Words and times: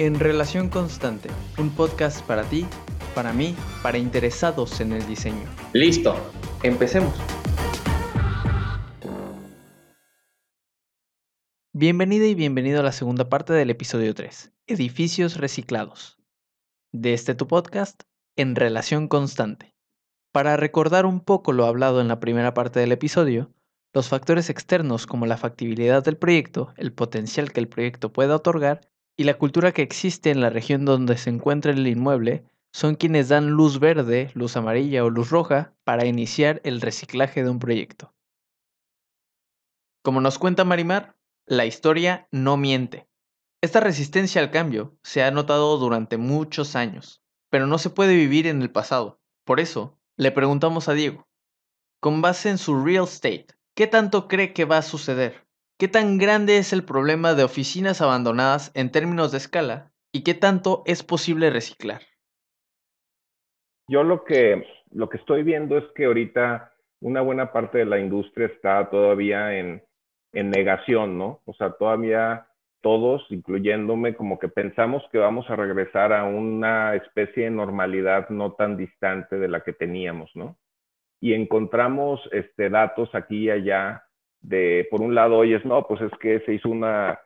En 0.00 0.18
Relación 0.18 0.70
Constante, 0.70 1.28
un 1.58 1.68
podcast 1.68 2.24
para 2.26 2.44
ti, 2.44 2.66
para 3.14 3.34
mí, 3.34 3.54
para 3.82 3.98
interesados 3.98 4.80
en 4.80 4.94
el 4.94 5.06
diseño. 5.06 5.44
Listo, 5.74 6.16
empecemos. 6.62 7.12
Bienvenida 11.74 12.24
y 12.24 12.34
bienvenido 12.34 12.80
a 12.80 12.82
la 12.82 12.92
segunda 12.92 13.28
parte 13.28 13.52
del 13.52 13.68
episodio 13.68 14.14
3, 14.14 14.54
Edificios 14.68 15.36
Reciclados. 15.36 16.16
De 16.92 17.12
este 17.12 17.34
tu 17.34 17.46
podcast, 17.46 18.04
En 18.36 18.56
Relación 18.56 19.06
Constante. 19.06 19.76
Para 20.32 20.56
recordar 20.56 21.04
un 21.04 21.20
poco 21.20 21.52
lo 21.52 21.66
hablado 21.66 22.00
en 22.00 22.08
la 22.08 22.20
primera 22.20 22.54
parte 22.54 22.80
del 22.80 22.92
episodio, 22.92 23.52
los 23.92 24.08
factores 24.08 24.48
externos 24.48 25.06
como 25.06 25.26
la 25.26 25.36
factibilidad 25.36 26.02
del 26.02 26.16
proyecto, 26.16 26.72
el 26.78 26.90
potencial 26.90 27.52
que 27.52 27.60
el 27.60 27.68
proyecto 27.68 28.14
pueda 28.14 28.36
otorgar 28.36 28.80
y 29.20 29.24
la 29.24 29.36
cultura 29.36 29.72
que 29.72 29.82
existe 29.82 30.30
en 30.30 30.40
la 30.40 30.48
región 30.48 30.86
donde 30.86 31.18
se 31.18 31.28
encuentra 31.28 31.72
el 31.72 31.86
inmueble 31.86 32.46
son 32.72 32.94
quienes 32.94 33.28
dan 33.28 33.50
luz 33.50 33.78
verde, 33.78 34.30
luz 34.32 34.56
amarilla 34.56 35.04
o 35.04 35.10
luz 35.10 35.28
roja 35.28 35.74
para 35.84 36.06
iniciar 36.06 36.62
el 36.64 36.80
reciclaje 36.80 37.44
de 37.44 37.50
un 37.50 37.58
proyecto. 37.58 38.14
Como 40.02 40.22
nos 40.22 40.38
cuenta 40.38 40.64
Marimar, 40.64 41.18
la 41.44 41.66
historia 41.66 42.28
no 42.30 42.56
miente. 42.56 43.10
Esta 43.60 43.80
resistencia 43.80 44.40
al 44.40 44.50
cambio 44.50 44.96
se 45.02 45.22
ha 45.22 45.30
notado 45.30 45.76
durante 45.76 46.16
muchos 46.16 46.74
años, 46.74 47.20
pero 47.50 47.66
no 47.66 47.76
se 47.76 47.90
puede 47.90 48.16
vivir 48.16 48.46
en 48.46 48.62
el 48.62 48.70
pasado. 48.70 49.20
Por 49.44 49.60
eso, 49.60 49.98
le 50.16 50.32
preguntamos 50.32 50.88
a 50.88 50.94
Diego, 50.94 51.28
con 52.00 52.22
base 52.22 52.48
en 52.48 52.56
su 52.56 52.82
real 52.82 53.04
estate, 53.04 53.48
¿qué 53.76 53.86
tanto 53.86 54.28
cree 54.28 54.54
que 54.54 54.64
va 54.64 54.78
a 54.78 54.82
suceder? 54.82 55.46
¿Qué 55.80 55.88
tan 55.88 56.18
grande 56.18 56.58
es 56.58 56.74
el 56.74 56.84
problema 56.84 57.32
de 57.32 57.42
oficinas 57.42 58.02
abandonadas 58.02 58.70
en 58.74 58.92
términos 58.92 59.32
de 59.32 59.38
escala 59.38 59.92
y 60.12 60.24
qué 60.24 60.34
tanto 60.34 60.82
es 60.84 61.02
posible 61.02 61.48
reciclar? 61.48 62.02
Yo 63.88 64.02
lo 64.02 64.22
que, 64.24 64.62
lo 64.90 65.08
que 65.08 65.16
estoy 65.16 65.42
viendo 65.42 65.78
es 65.78 65.84
que 65.94 66.04
ahorita 66.04 66.74
una 67.00 67.22
buena 67.22 67.50
parte 67.50 67.78
de 67.78 67.86
la 67.86 67.98
industria 67.98 68.48
está 68.48 68.90
todavía 68.90 69.58
en, 69.58 69.82
en 70.34 70.50
negación, 70.50 71.16
¿no? 71.16 71.40
O 71.46 71.54
sea, 71.54 71.70
todavía 71.70 72.46
todos, 72.82 73.24
incluyéndome, 73.30 74.14
como 74.14 74.38
que 74.38 74.48
pensamos 74.48 75.02
que 75.10 75.16
vamos 75.16 75.48
a 75.48 75.56
regresar 75.56 76.12
a 76.12 76.24
una 76.24 76.94
especie 76.94 77.44
de 77.44 77.52
normalidad 77.52 78.28
no 78.28 78.52
tan 78.52 78.76
distante 78.76 79.38
de 79.38 79.48
la 79.48 79.62
que 79.62 79.72
teníamos, 79.72 80.30
¿no? 80.34 80.58
Y 81.22 81.32
encontramos 81.32 82.20
este, 82.32 82.68
datos 82.68 83.14
aquí 83.14 83.44
y 83.44 83.50
allá 83.50 84.04
de, 84.40 84.86
por 84.90 85.02
un 85.02 85.14
lado, 85.14 85.36
oyes, 85.36 85.64
no, 85.64 85.86
pues 85.86 86.00
es 86.00 86.12
que 86.20 86.40
se 86.40 86.54
hizo 86.54 86.68
una, 86.68 87.20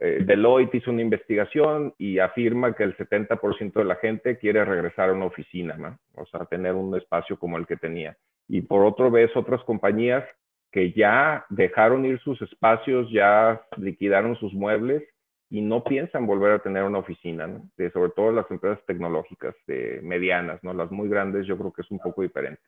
eh, 0.00 0.20
Deloitte 0.24 0.76
hizo 0.76 0.90
una 0.90 1.02
investigación 1.02 1.94
y 1.98 2.18
afirma 2.18 2.74
que 2.74 2.84
el 2.84 2.96
70% 2.96 3.72
de 3.72 3.84
la 3.84 3.96
gente 3.96 4.38
quiere 4.38 4.64
regresar 4.64 5.10
a 5.10 5.12
una 5.12 5.26
oficina, 5.26 5.76
¿no? 5.76 5.98
O 6.14 6.26
sea, 6.26 6.44
tener 6.44 6.74
un 6.74 6.96
espacio 6.96 7.38
como 7.38 7.58
el 7.58 7.66
que 7.66 7.76
tenía. 7.76 8.16
Y 8.46 8.62
por 8.62 8.84
otro 8.84 9.10
vez, 9.10 9.34
otras 9.36 9.62
compañías 9.64 10.24
que 10.70 10.92
ya 10.92 11.46
dejaron 11.48 12.04
ir 12.04 12.20
sus 12.20 12.40
espacios, 12.42 13.10
ya 13.10 13.62
liquidaron 13.76 14.36
sus 14.36 14.52
muebles 14.52 15.02
y 15.50 15.62
no 15.62 15.82
piensan 15.82 16.26
volver 16.26 16.52
a 16.52 16.58
tener 16.60 16.84
una 16.84 16.98
oficina, 16.98 17.46
¿no? 17.46 17.68
Sobre 17.92 18.12
todo 18.12 18.32
las 18.32 18.50
empresas 18.50 18.84
tecnológicas 18.86 19.54
de 19.66 20.00
medianas, 20.02 20.62
¿no? 20.62 20.74
Las 20.74 20.90
muy 20.90 21.08
grandes 21.08 21.46
yo 21.46 21.56
creo 21.56 21.72
que 21.72 21.82
es 21.82 21.90
un 21.90 21.98
poco 21.98 22.22
diferente. 22.22 22.60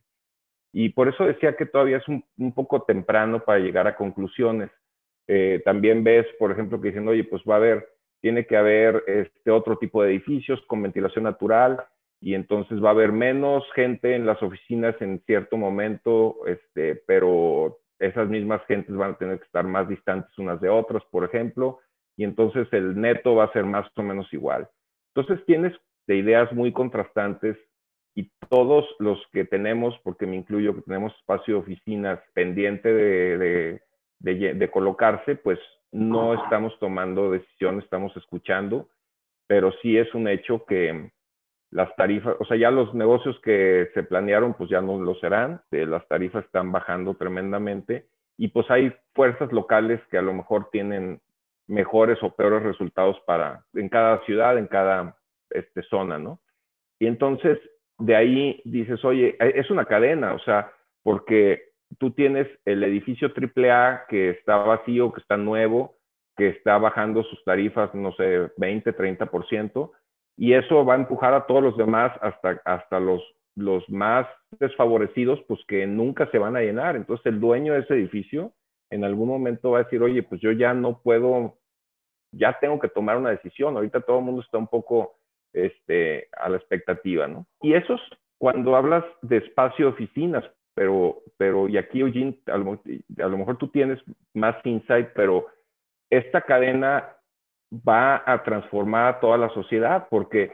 Y 0.73 0.91
por 0.91 1.09
eso 1.09 1.25
decía 1.25 1.57
que 1.57 1.67
todavía 1.67 1.99
es 1.99 2.09
un, 2.09 2.53
poco 2.53 2.83
temprano 2.83 3.45
para 3.45 3.59
llegar 3.59 3.87
a 3.87 3.97
conclusiones. 3.97 4.71
Eh, 5.27 5.63
también 5.65 6.05
ves, 6.05 6.27
por 6.39 6.53
ejemplo, 6.53 6.81
que 6.81 6.89
dicen, 6.89 7.09
oye, 7.09 7.25
pues 7.25 7.43
va 7.49 7.55
a 7.55 7.59
haber, 7.59 7.89
tiene 8.21 8.47
que 8.47 8.57
haber 8.57 9.03
este 9.07 9.51
otro 9.51 9.79
tipo 9.79 10.03
de 10.03 10.11
edificios 10.11 10.61
con 10.67 10.83
ventilación 10.83 11.25
natural 11.25 11.85
y 12.21 12.35
entonces 12.35 12.83
va 12.83 12.89
a 12.89 12.93
haber 12.93 13.13
menos 13.13 13.65
gente 13.75 14.15
en 14.15 14.27
las 14.27 14.43
oficinas 14.43 14.95
en 15.01 15.21
cierto 15.27 15.57
momento, 15.57 16.37
este, 16.47 16.97
pero 17.07 17.79
esas 17.99 18.29
mismas 18.29 18.63
gentes 18.67 18.95
van 18.95 19.13
a 19.13 19.19
tener 19.19 19.39
que 19.39 19.45
estar 19.45 19.65
más 19.65 19.89
distantes 19.89 20.37
unas 20.39 20.61
de 20.61 20.69
otras, 20.69 21.03
por 21.11 21.25
ejemplo, 21.25 21.81
y 22.17 22.25
entonces 22.25 22.69
el 22.73 23.01
neto 23.01 23.35
va 23.35 23.45
a 23.45 23.53
ser 23.53 23.65
más 23.65 23.87
o 23.97 24.03
menos 24.03 24.33
igual. 24.33 24.69
Entonces 25.15 25.45
tienes 25.47 25.73
de 26.07 26.17
ideas 26.17 26.53
muy 26.53 26.73
contrastantes 26.73 27.57
y 28.15 28.31
todos 28.49 28.85
los 28.99 29.19
que 29.33 29.45
tenemos, 29.45 29.99
porque 30.03 30.27
me 30.27 30.37
incluyo 30.37 30.75
que 30.75 30.83
tenemos 30.83 31.15
espacio 31.17 31.55
de 31.55 31.61
oficinas 31.61 32.21
pendiente 32.35 32.93
de, 32.93 33.81
de, 34.19 34.71
colocarse, 34.71 35.37
pues 35.37 35.59
no 35.93 36.35
estamos 36.35 36.77
tomando 36.79 37.31
decisiones, 37.31 37.85
estamos 37.85 38.17
escuchando, 38.17 38.89
pero 39.47 39.73
sí 39.83 39.97
es 39.97 40.13
un 40.15 40.29
hecho 40.29 40.65
que 40.65 41.11
las 41.71 41.95
tarifas, 41.97 42.37
o 42.41 42.45
sea, 42.45 42.57
ya 42.57 42.71
los 42.71 42.93
negocios 42.95 43.39
que 43.41 43.89
se 43.95 44.03
planearon, 44.03 44.55
pues 44.55 44.69
ya 44.71 44.81
no 44.81 45.01
lo 45.01 45.15
serán, 45.17 45.63
eh, 45.71 45.87
las 45.87 46.07
tarifas 46.09 46.45
están 46.45 46.73
bajando 46.73 47.15
tremendamente 47.15 48.07
y 48.37 48.49
pues 48.49 48.69
hay 48.71 48.93
fuerzas 49.15 49.53
locales 49.53 50.01
que 50.11 50.19
a 50.19 50.23
lo 50.23 50.33
mejor 50.33 50.69
tienen 50.71 51.21
mejores 51.69 52.21
o 52.23 52.35
peores 52.35 52.63
resultados 52.65 53.21
para 53.27 53.65
en 53.75 53.89
cada 53.89 54.25
ciudad, 54.25 54.59
en 54.59 54.67
cada 54.67 55.17
este, 55.51 55.83
zona, 55.85 56.19
¿no? 56.19 56.41
Y 56.99 57.07
entonces 57.07 57.59
de 58.01 58.17
ahí 58.17 58.61
dices, 58.65 59.05
oye, 59.05 59.37
e, 59.39 59.61
es 59.61 59.71
una 59.71 59.85
cadena, 59.85 60.35
o 60.35 60.39
sea, 60.41 60.73
porque 61.03 61.71
tú 61.99 62.11
tienes 62.11 62.49
el 62.65 62.83
edificio 62.83 63.29
AAA 63.29 64.07
que 64.09 64.31
está 64.31 64.57
vacío, 64.57 65.13
que 65.13 65.21
está 65.21 65.37
nuevo, 65.37 65.97
que 66.37 66.49
está 66.49 66.79
bajando 66.79 67.23
sus 67.25 67.43
tarifas, 67.45 67.95
no 67.95 68.13
sé, 68.13 68.51
20, 68.57 68.97
30%, 68.97 69.91
y 70.37 70.55
eso 70.55 70.85
va 70.85 70.95
a 70.95 70.99
empujar 70.99 71.35
a 71.35 71.47
todos 71.47 71.63
los 71.63 71.77
demás 71.77 72.13
hasta, 72.23 72.61
hasta 72.65 72.99
los, 72.99 73.23
los 73.57 73.89
más 73.91 74.27
desfavorecidos, 74.59 75.41
pues 75.47 75.61
que 75.69 75.87
nunca 75.87 76.31
se 76.31 76.39
van 76.39 76.57
a 76.57 76.61
llenar. 76.61 76.97
Entonces 76.97 77.27
el 77.27 77.41
dueño 77.41 77.75
de 77.75 77.81
ese 77.81 77.95
edificio 77.95 78.53
en 78.91 79.05
algún 79.05 79.29
momento 79.29 79.73
va 79.73 79.81
a 79.81 79.83
decir, 79.85 80.03
oye, 80.03 80.23
pues 80.23 80.41
yo 80.41 80.51
ya 80.53 80.73
no 80.73 81.01
puedo, 81.03 81.59
ya 82.33 82.59
tengo 82.59 82.81
que 82.81 82.89
tomar 82.89 83.19
una 83.19 83.31
decisión. 83.31 83.77
Ahorita 83.77 84.01
todo 84.01 84.21
el 84.21 84.25
mundo 84.25 84.41
está 84.41 84.57
un 84.57 84.67
poco 84.67 85.20
este, 85.53 86.29
a 86.37 86.49
la 86.49 86.57
expectativa, 86.57 87.27
¿no? 87.27 87.47
Y 87.61 87.75
eso 87.75 87.95
es 87.95 88.01
cuando 88.39 88.75
hablas 88.75 89.05
de 89.23 89.39
espacio 89.39 89.87
de 89.87 89.93
oficinas, 89.93 90.45
pero, 90.75 91.19
pero 91.37 91.69
y 91.69 91.77
aquí, 91.77 92.01
Eugene, 92.01 92.39
a 92.47 92.57
lo, 92.57 92.81
a 93.19 93.29
lo 93.29 93.39
mejor 93.39 93.59
tú 93.59 93.69
tienes 93.69 93.99
más 94.35 94.57
insight, 94.65 95.09
pero 95.15 95.47
esta 96.09 96.41
cadena 96.41 97.17
va 97.71 98.23
a 98.27 98.43
transformar 98.43 99.15
a 99.15 99.21
toda 99.21 99.37
la 99.37 99.51
sociedad, 99.51 100.07
porque 100.11 100.53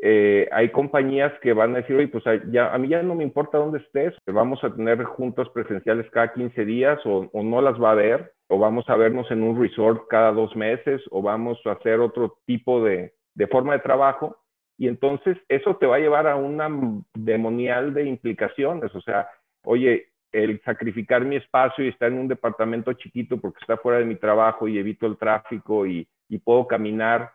eh, 0.00 0.48
hay 0.52 0.70
compañías 0.70 1.32
que 1.40 1.52
van 1.52 1.74
a 1.74 1.78
decir, 1.78 1.96
oye, 1.96 2.08
pues 2.08 2.24
a 2.26 2.78
mí 2.78 2.88
ya 2.88 3.02
no 3.02 3.14
me 3.14 3.24
importa 3.24 3.58
dónde 3.58 3.78
estés, 3.78 4.14
vamos 4.26 4.62
a 4.62 4.74
tener 4.74 5.02
juntas 5.04 5.48
presenciales 5.50 6.08
cada 6.10 6.32
15 6.32 6.64
días 6.64 6.98
o, 7.04 7.28
o, 7.32 7.42
no 7.42 7.60
las 7.60 7.80
va 7.82 7.92
a 7.92 7.96
ver, 7.96 8.32
o 8.48 8.58
vamos 8.58 8.88
a 8.88 8.96
vernos 8.96 9.30
en 9.30 9.42
un 9.42 9.60
resort 9.60 10.06
cada 10.08 10.32
dos 10.32 10.54
meses, 10.54 11.02
o 11.10 11.22
vamos 11.22 11.58
a 11.66 11.72
hacer 11.72 12.00
otro 12.00 12.38
tipo 12.46 12.84
de, 12.84 13.12
de 13.38 13.46
forma 13.46 13.72
de 13.72 13.78
trabajo. 13.78 14.36
Y 14.76 14.88
entonces 14.88 15.38
eso 15.48 15.76
te 15.76 15.86
va 15.86 15.96
a 15.96 16.00
llevar 16.00 16.26
a 16.26 16.36
una 16.36 16.68
demonial 17.14 17.94
de 17.94 18.04
implicaciones, 18.04 18.94
o 18.94 19.00
sea, 19.00 19.28
oye, 19.64 20.08
el 20.30 20.60
sacrificar 20.62 21.24
mi 21.24 21.36
espacio 21.36 21.84
y 21.84 21.88
estar 21.88 22.12
en 22.12 22.18
un 22.18 22.28
departamento 22.28 22.92
chiquito 22.92 23.40
porque 23.40 23.58
está 23.60 23.76
fuera 23.78 23.98
de 23.98 24.04
mi 24.04 24.16
trabajo 24.16 24.68
y 24.68 24.78
evito 24.78 25.06
el 25.06 25.16
tráfico 25.16 25.86
y, 25.86 26.06
y 26.28 26.38
puedo 26.38 26.66
caminar, 26.66 27.32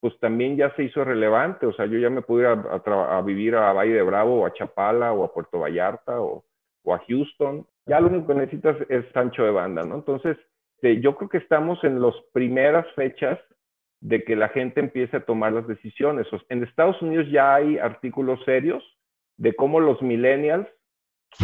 pues 0.00 0.16
también 0.20 0.56
ya 0.56 0.74
se 0.76 0.84
hizo 0.84 1.02
relevante. 1.02 1.66
O 1.66 1.72
sea, 1.72 1.86
yo 1.86 1.98
ya 1.98 2.10
me 2.10 2.22
pude 2.22 2.42
ir 2.42 2.46
a, 2.46 3.22
vivir 3.22 3.56
a 3.56 3.72
Valle 3.72 3.94
de 3.94 4.02
Bravo 4.02 4.42
o 4.42 4.46
a 4.46 4.52
Chapala 4.52 5.12
o 5.12 5.24
a 5.24 5.32
Puerto 5.32 5.58
Vallarta 5.58 6.20
o, 6.20 6.44
o, 6.84 6.94
a 6.94 7.02
Houston. 7.08 7.66
Ya 7.86 8.00
lo 8.00 8.06
único 8.06 8.28
que 8.28 8.34
necesitas 8.34 8.76
es 8.88 9.04
ancho 9.16 9.42
de 9.42 9.50
banda, 9.50 9.84
¿no? 9.84 9.96
Entonces, 9.96 10.36
eh, 10.82 11.00
yo 11.00 11.16
creo 11.16 11.28
que 11.28 11.38
estamos 11.38 11.82
en 11.82 12.00
las 12.00 12.14
primeras 12.32 12.86
fechas 12.94 13.38
de 14.00 14.24
que 14.24 14.36
la 14.36 14.48
gente 14.48 14.80
empiece 14.80 15.16
a 15.16 15.24
tomar 15.24 15.52
las 15.52 15.66
decisiones. 15.66 16.26
En 16.48 16.62
Estados 16.62 17.00
Unidos 17.02 17.26
ya 17.30 17.54
hay 17.54 17.78
artículos 17.78 18.40
serios 18.44 18.82
de 19.36 19.54
cómo 19.54 19.80
los 19.80 20.00
millennials 20.02 20.68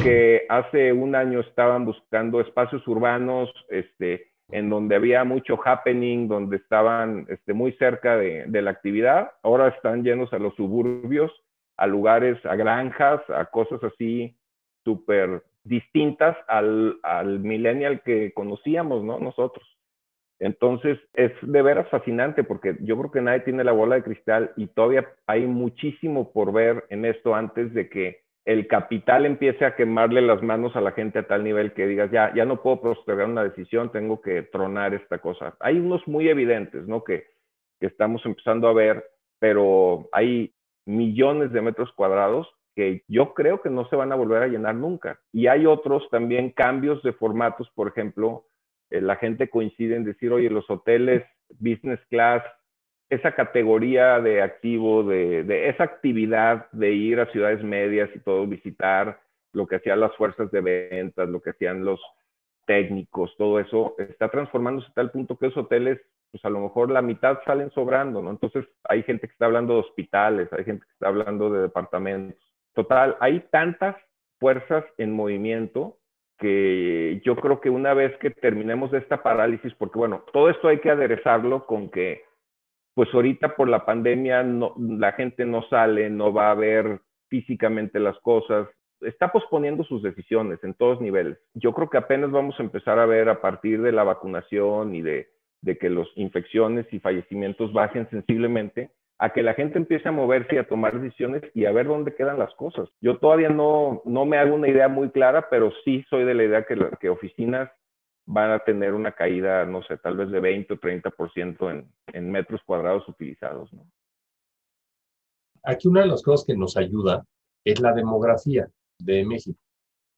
que 0.02 0.46
hace 0.48 0.92
un 0.92 1.14
año 1.14 1.40
estaban 1.40 1.84
buscando 1.84 2.40
espacios 2.40 2.86
urbanos, 2.88 3.52
este, 3.68 4.32
en 4.50 4.70
donde 4.70 4.96
había 4.96 5.24
mucho 5.24 5.58
happening, 5.64 6.28
donde 6.28 6.56
estaban 6.56 7.26
este, 7.28 7.52
muy 7.52 7.72
cerca 7.72 8.16
de, 8.16 8.62
la 8.62 8.70
actividad. 8.70 9.32
Ahora 9.42 9.68
están 9.68 10.02
llenos 10.02 10.32
a 10.32 10.38
los 10.38 10.54
suburbios, 10.54 11.32
a 11.76 11.86
lugares, 11.86 12.44
a 12.46 12.56
granjas, 12.56 13.20
a 13.30 13.46
cosas 13.46 13.82
así 13.84 14.36
súper 14.84 15.42
distintas 15.64 16.36
al, 16.46 16.98
al 17.02 17.40
millennial 17.40 18.02
que 18.02 18.32
conocíamos, 18.32 19.02
¿no? 19.02 19.18
Nosotros. 19.18 19.66
Entonces, 20.44 20.98
es 21.14 21.32
de 21.40 21.62
veras 21.62 21.88
fascinante 21.88 22.44
porque 22.44 22.76
yo 22.80 22.98
creo 22.98 23.10
que 23.10 23.22
nadie 23.22 23.40
tiene 23.40 23.64
la 23.64 23.72
bola 23.72 23.94
de 23.94 24.02
cristal 24.02 24.52
y 24.58 24.66
todavía 24.66 25.08
hay 25.26 25.46
muchísimo 25.46 26.34
por 26.34 26.52
ver 26.52 26.84
en 26.90 27.06
esto 27.06 27.34
antes 27.34 27.72
de 27.72 27.88
que 27.88 28.20
el 28.44 28.68
capital 28.68 29.24
empiece 29.24 29.64
a 29.64 29.74
quemarle 29.74 30.20
las 30.20 30.42
manos 30.42 30.76
a 30.76 30.82
la 30.82 30.92
gente 30.92 31.20
a 31.20 31.26
tal 31.26 31.44
nivel 31.44 31.72
que 31.72 31.86
digas, 31.86 32.10
ya, 32.10 32.30
ya 32.34 32.44
no 32.44 32.60
puedo 32.60 32.82
postergar 32.82 33.26
una 33.26 33.42
decisión, 33.42 33.90
tengo 33.90 34.20
que 34.20 34.42
tronar 34.42 34.92
esta 34.92 35.16
cosa. 35.16 35.56
Hay 35.60 35.78
unos 35.78 36.06
muy 36.06 36.28
evidentes, 36.28 36.86
¿no? 36.86 37.04
Que, 37.04 37.24
que 37.80 37.86
estamos 37.86 38.20
empezando 38.26 38.68
a 38.68 38.74
ver, 38.74 39.02
pero 39.38 40.10
hay 40.12 40.52
millones 40.84 41.52
de 41.52 41.62
metros 41.62 41.90
cuadrados 41.94 42.46
que 42.76 43.02
yo 43.08 43.32
creo 43.32 43.62
que 43.62 43.70
no 43.70 43.88
se 43.88 43.96
van 43.96 44.12
a 44.12 44.16
volver 44.16 44.42
a 44.42 44.48
llenar 44.48 44.74
nunca. 44.74 45.18
Y 45.32 45.46
hay 45.46 45.64
otros 45.64 46.06
también 46.10 46.50
cambios 46.50 47.02
de 47.02 47.14
formatos, 47.14 47.70
por 47.74 47.88
ejemplo, 47.88 48.44
eh, 48.94 49.00
la 49.00 49.16
gente 49.16 49.50
coincide 49.50 49.96
en 49.96 50.04
decir, 50.04 50.32
oye, 50.32 50.50
los 50.50 50.68
hoteles 50.70 51.24
business 51.58 52.00
class, 52.08 52.42
esa 53.10 53.32
categoría 53.32 54.20
de 54.20 54.42
activo, 54.42 55.04
de, 55.04 55.44
de, 55.44 55.68
esa 55.68 55.84
actividad 55.84 56.70
de 56.72 56.92
ir 56.92 57.20
a 57.20 57.30
ciudades 57.30 57.62
medias 57.62 58.10
y 58.14 58.20
todo, 58.20 58.46
visitar 58.46 59.20
lo 59.52 59.66
que 59.66 59.76
hacían 59.76 60.00
las 60.00 60.14
fuerzas 60.16 60.50
de 60.50 60.60
ventas, 60.60 61.28
lo 61.28 61.40
que 61.40 61.50
hacían 61.50 61.84
los 61.84 62.00
técnicos, 62.66 63.34
todo 63.36 63.60
eso, 63.60 63.94
está 63.98 64.28
transformándose 64.28 64.88
a 64.90 64.94
tal 64.94 65.10
punto 65.10 65.36
que 65.36 65.46
esos 65.46 65.64
hoteles, 65.64 66.00
pues 66.30 66.44
a 66.44 66.50
lo 66.50 66.60
mejor 66.60 66.90
la 66.90 67.02
mitad 67.02 67.38
salen 67.44 67.70
sobrando, 67.70 68.22
¿no? 68.22 68.30
Entonces 68.30 68.64
hay 68.84 69.02
gente 69.02 69.26
que 69.26 69.32
está 69.32 69.46
hablando 69.46 69.74
de 69.74 69.80
hospitales, 69.80 70.52
hay 70.52 70.64
gente 70.64 70.84
que 70.84 70.92
está 70.92 71.08
hablando 71.08 71.50
de 71.50 71.62
departamentos. 71.62 72.42
Total, 72.72 73.16
hay 73.20 73.40
tantas 73.50 73.96
fuerzas 74.40 74.84
en 74.98 75.12
movimiento 75.12 75.98
que 76.44 77.22
yo 77.24 77.36
creo 77.36 77.58
que 77.58 77.70
una 77.70 77.94
vez 77.94 78.14
que 78.18 78.28
terminemos 78.28 78.92
esta 78.92 79.22
parálisis, 79.22 79.72
porque 79.78 79.98
bueno, 79.98 80.24
todo 80.30 80.50
esto 80.50 80.68
hay 80.68 80.78
que 80.78 80.90
aderezarlo 80.90 81.64
con 81.64 81.88
que, 81.88 82.20
pues 82.92 83.08
ahorita 83.14 83.56
por 83.56 83.66
la 83.66 83.86
pandemia 83.86 84.42
no, 84.42 84.74
la 84.76 85.12
gente 85.12 85.46
no 85.46 85.62
sale, 85.70 86.10
no 86.10 86.34
va 86.34 86.50
a 86.50 86.54
ver 86.54 87.00
físicamente 87.30 87.98
las 87.98 88.18
cosas, 88.18 88.68
está 89.00 89.32
posponiendo 89.32 89.84
sus 89.84 90.02
decisiones 90.02 90.62
en 90.64 90.74
todos 90.74 91.00
niveles. 91.00 91.38
Yo 91.54 91.72
creo 91.72 91.88
que 91.88 91.96
apenas 91.96 92.30
vamos 92.30 92.60
a 92.60 92.62
empezar 92.62 92.98
a 92.98 93.06
ver 93.06 93.30
a 93.30 93.40
partir 93.40 93.80
de 93.80 93.92
la 93.92 94.04
vacunación 94.04 94.94
y 94.94 95.00
de, 95.00 95.28
de 95.62 95.78
que 95.78 95.88
las 95.88 96.08
infecciones 96.14 96.84
y 96.92 97.00
fallecimientos 97.00 97.72
bajen 97.72 98.06
sensiblemente, 98.10 98.90
a 99.24 99.32
que 99.32 99.42
la 99.42 99.54
gente 99.54 99.78
empiece 99.78 100.06
a 100.06 100.12
moverse 100.12 100.54
y 100.54 100.58
a 100.58 100.68
tomar 100.68 101.00
decisiones 101.00 101.42
y 101.54 101.64
a 101.64 101.72
ver 101.72 101.86
dónde 101.86 102.14
quedan 102.14 102.38
las 102.38 102.54
cosas. 102.56 102.90
Yo 103.00 103.18
todavía 103.18 103.48
no, 103.48 104.02
no 104.04 104.26
me 104.26 104.36
hago 104.36 104.54
una 104.54 104.68
idea 104.68 104.88
muy 104.88 105.10
clara, 105.10 105.48
pero 105.48 105.72
sí 105.82 106.04
soy 106.10 106.24
de 106.24 106.34
la 106.34 106.44
idea 106.44 106.66
que, 106.66 106.76
que 107.00 107.08
oficinas 107.08 107.70
van 108.26 108.50
a 108.50 108.58
tener 108.58 108.92
una 108.92 109.12
caída, 109.12 109.64
no 109.64 109.82
sé, 109.82 109.96
tal 109.96 110.18
vez 110.18 110.30
de 110.30 110.40
20 110.40 110.74
o 110.74 110.76
30% 110.76 111.70
en, 111.70 111.90
en 112.12 112.30
metros 112.30 112.60
cuadrados 112.66 113.08
utilizados. 113.08 113.70
Aquí 115.62 115.88
una 115.88 116.02
de 116.02 116.08
las 116.08 116.22
cosas 116.22 116.44
que 116.46 116.54
nos 116.54 116.76
ayuda 116.76 117.24
es 117.64 117.80
la 117.80 117.94
demografía 117.94 118.68
de 118.98 119.24
México. 119.24 119.58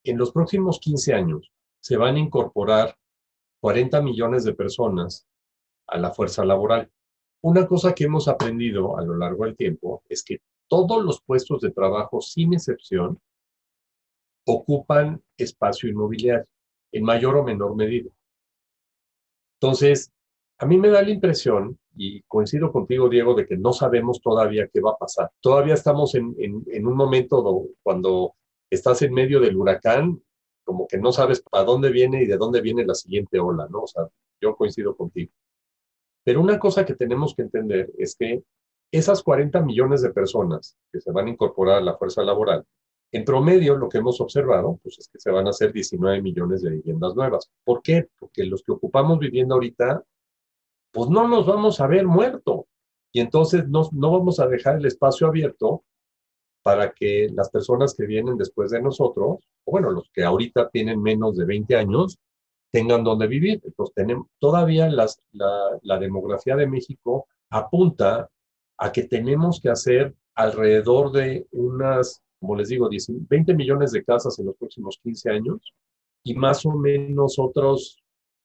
En 0.03 0.19
los 0.19 0.33
próximos 0.33 0.81
15 0.81 1.15
años 1.15 1.53
se 1.81 1.97
van 1.97 2.17
a 2.17 2.21
incorporar 2.21 2.97
40 3.61 4.03
millones 4.03 4.43
de 4.43 4.55
personas 4.55 5.29
a 5.87 5.97
la 5.97 6.11
fuerza 6.11 6.45
laboral. 6.45 6.91
Una 7.47 7.65
cosa 7.65 7.95
que 7.95 8.03
hemos 8.03 8.27
aprendido 8.27 8.99
a 8.99 9.05
lo 9.05 9.17
largo 9.17 9.45
del 9.45 9.55
tiempo 9.55 10.03
es 10.09 10.25
que 10.25 10.41
todos 10.67 11.05
los 11.05 11.21
puestos 11.21 11.61
de 11.61 11.71
trabajo, 11.71 12.21
sin 12.21 12.55
excepción, 12.55 13.21
ocupan 14.45 15.23
espacio 15.37 15.89
inmobiliario, 15.89 16.49
en 16.91 17.05
mayor 17.05 17.37
o 17.37 17.45
menor 17.45 17.77
medida. 17.77 18.11
Entonces, 19.61 20.11
a 20.59 20.67
mí 20.67 20.77
me 20.77 20.89
da 20.89 21.03
la 21.03 21.11
impresión, 21.11 21.79
y 21.95 22.21
coincido 22.23 22.73
contigo, 22.73 23.09
Diego, 23.09 23.37
de 23.37 23.47
que 23.47 23.57
no 23.57 23.73
sabemos 23.73 24.21
todavía 24.21 24.67
qué 24.67 24.81
va 24.81 24.91
a 24.91 24.99
pasar. 24.99 25.31
Todavía 25.39 25.75
estamos 25.75 26.17
en, 26.17 26.35
un 26.35 26.97
momento 26.97 27.69
cuando 27.81 28.35
estás 28.69 29.03
en 29.03 29.15
medio 29.15 29.39
del 29.39 29.57
huracán, 29.57 30.21
como 30.65 30.89
que 30.89 30.99
no 30.99 31.13
sabes 31.13 31.43
para 31.43 31.63
dónde 31.63 31.91
viene 31.91 32.25
y 32.25 32.27
de 32.27 32.39
dónde 32.39 32.61
viene 32.61 32.85
la 32.85 32.97
siguiente 32.97 33.39
ola, 33.39 33.69
¿no? 33.71 33.83
O 33.83 33.87
sea, 33.87 34.03
yo 34.41 34.57
coincido 34.57 34.97
contigo. 34.97 35.31
Pero 36.27 36.41
una 36.41 36.59
cosa 36.59 36.85
que 36.85 36.97
tenemos 36.97 37.37
que 37.37 37.43
entender 37.43 37.93
es 37.97 38.17
que 38.17 38.43
esas 38.91 39.23
40 39.23 39.61
millones 39.63 40.03
de 40.03 40.11
personas 40.11 40.77
que 40.91 41.01
se 41.01 41.13
van 41.13 41.29
a 41.29 41.31
incorporar 41.31 41.79
a 41.79 41.81
la 41.81 41.97
fuerza 41.97 42.25
laboral, 42.25 42.65
en 43.13 43.25
promedio 43.25 43.77
lo 43.77 43.89
que 43.89 43.99
hemos 43.99 44.21
observado 44.21 44.81
pues 44.83 44.99
es 44.99 45.07
que 45.07 45.21
se 45.21 45.31
van 45.31 45.47
a 45.47 45.51
hacer 45.51 45.73
19 45.73 46.21
millones 46.23 46.63
de 46.63 46.71
viviendas 46.71 47.15
nuevas. 47.15 47.49
¿Por 47.63 47.81
qué? 47.81 48.09
Porque 48.19 48.43
los 48.43 48.65
que 48.65 48.73
ocupamos 48.73 49.21
vivienda 49.21 49.55
ahorita, 49.55 50.03
pues 50.91 51.09
no 51.11 51.29
nos 51.29 51.47
vamos 51.47 51.81
a 51.81 51.87
ver 51.87 52.09
muerto. 52.09 52.67
Y 53.13 53.21
entonces 53.21 53.69
no, 53.69 53.89
no 53.93 54.11
vamos 54.11 54.41
a 54.41 54.49
dejar 54.49 54.79
el 54.79 54.87
espacio 54.87 55.29
abierto 55.29 55.85
para 56.65 56.91
que 56.91 57.29
las 57.33 57.51
personas 57.51 57.95
que 57.95 58.05
vienen 58.05 58.37
después 58.37 58.73
de 58.73 58.83
nosotros, 58.83 59.49
o 59.65 59.71
bueno, 59.71 59.93
los 59.93 60.11
que 60.13 60.25
ahorita 60.25 60.71
tienen 60.71 61.01
menos 61.01 61.37
de 61.37 61.45
20 61.45 61.77
años, 61.77 62.19
tengan 62.71 63.05
donde 63.05 63.27
vivir. 63.27 63.61
Entonces, 63.65 63.95
tenemos, 63.95 64.27
todavía 64.39 64.89
las, 64.89 65.21
la, 65.33 65.79
la 65.83 65.99
demografía 65.99 66.57
de 66.57 66.67
México 66.67 67.27
apunta 67.51 68.29
a 68.79 68.93
que 68.93 69.05
tenemos 69.05 69.61
que 69.61 69.71
hacer 69.71 70.15
alrededor 70.35 71.13
de 71.13 71.47
unas, 71.53 72.23
como 72.39 72.57
les 72.57 72.69
digo, 72.69 72.89
20 72.91 73.55
millones 73.55 73.93
de 73.93 74.05
casas 74.05 74.39
en 74.39 74.47
los 74.47 74.57
próximos 74.57 74.99
15 75.03 75.31
años 75.31 75.75
y 76.23 76.35
más 76.35 76.67
o 76.67 76.73
menos 76.73 77.39
otros 77.39 77.99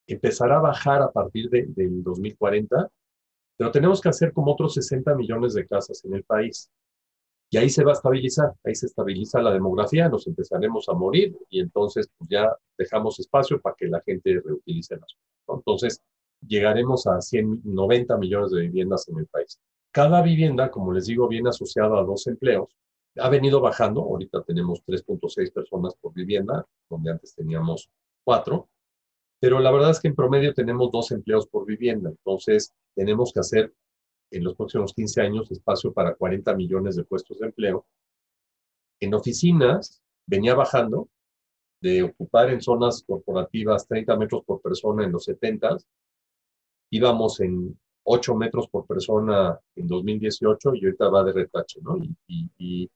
empezará 0.07 0.57
a 0.57 0.61
bajar 0.61 1.01
a 1.01 1.11
partir 1.11 1.49
de, 1.49 1.65
del 1.67 2.03
2040, 2.03 2.89
pero 3.57 3.71
tenemos 3.71 4.01
que 4.01 4.09
hacer 4.09 4.33
como 4.33 4.53
otros 4.53 4.73
60 4.73 5.13
millones 5.15 5.53
de 5.53 5.67
casas 5.67 6.03
en 6.05 6.13
el 6.13 6.23
país. 6.23 6.69
Y 7.53 7.57
ahí 7.57 7.69
se 7.69 7.83
va 7.83 7.91
a 7.91 7.95
estabilizar, 7.95 8.53
ahí 8.63 8.73
se 8.73 8.85
estabiliza 8.85 9.41
la 9.41 9.51
demografía, 9.51 10.07
nos 10.07 10.25
empezaremos 10.25 10.87
a 10.87 10.93
morir 10.93 11.37
y 11.49 11.59
entonces 11.59 12.09
pues 12.17 12.29
ya 12.29 12.49
dejamos 12.77 13.19
espacio 13.19 13.59
para 13.59 13.75
que 13.75 13.87
la 13.87 13.99
gente 14.01 14.41
reutilice 14.43 14.95
las 14.95 15.13
cosas. 15.45 15.59
Entonces 15.59 16.01
llegaremos 16.47 17.05
a 17.07 17.19
190 17.19 18.17
millones 18.17 18.51
de 18.51 18.61
viviendas 18.61 19.09
en 19.09 19.19
el 19.19 19.27
país. 19.27 19.59
Cada 19.91 20.21
vivienda, 20.21 20.71
como 20.71 20.93
les 20.93 21.07
digo, 21.07 21.27
viene 21.27 21.49
asociada 21.49 21.99
a 21.99 22.03
dos 22.03 22.25
empleos. 22.27 22.69
Ha 23.17 23.27
venido 23.27 23.59
bajando, 23.59 23.99
ahorita 23.99 24.43
tenemos 24.43 24.81
3.6 24.85 25.51
personas 25.51 25.93
por 25.95 26.13
vivienda, 26.13 26.65
donde 26.89 27.11
antes 27.11 27.35
teníamos 27.35 27.89
cuatro, 28.23 28.69
pero 29.41 29.59
la 29.59 29.71
verdad 29.71 29.91
es 29.91 29.99
que 29.99 30.07
en 30.07 30.15
promedio 30.15 30.53
tenemos 30.53 30.89
dos 30.89 31.11
empleos 31.11 31.47
por 31.47 31.65
vivienda, 31.65 32.11
entonces 32.11 32.73
tenemos 32.95 33.33
que 33.33 33.41
hacer 33.41 33.73
en 34.31 34.43
los 34.43 34.55
próximos 34.55 34.93
15 34.93 35.21
años 35.21 35.51
espacio 35.51 35.93
para 35.93 36.15
40 36.15 36.55
millones 36.55 36.95
de 36.95 37.03
puestos 37.03 37.39
de 37.39 37.47
empleo. 37.47 37.85
En 38.99 39.13
oficinas 39.13 40.01
venía 40.25 40.55
bajando 40.55 41.09
de 41.81 42.03
ocupar 42.03 42.49
en 42.49 42.61
zonas 42.61 43.03
corporativas 43.03 43.87
30 43.87 44.15
metros 44.15 44.43
por 44.45 44.61
persona 44.61 45.03
en 45.03 45.11
los 45.11 45.25
70, 45.25 45.77
íbamos 46.91 47.39
en 47.39 47.77
8 48.03 48.35
metros 48.35 48.67
por 48.69 48.85
persona 48.85 49.59
en 49.75 49.87
2018 49.87 50.75
y 50.75 50.85
ahorita 50.85 51.09
va 51.09 51.23
de 51.23 51.33
retache, 51.33 51.79
¿no? 51.81 51.97
Y, 52.27 52.89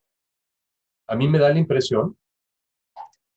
a 1.08 1.16
mí 1.16 1.28
me 1.28 1.38
da 1.38 1.50
la 1.50 1.60
impresión 1.60 2.18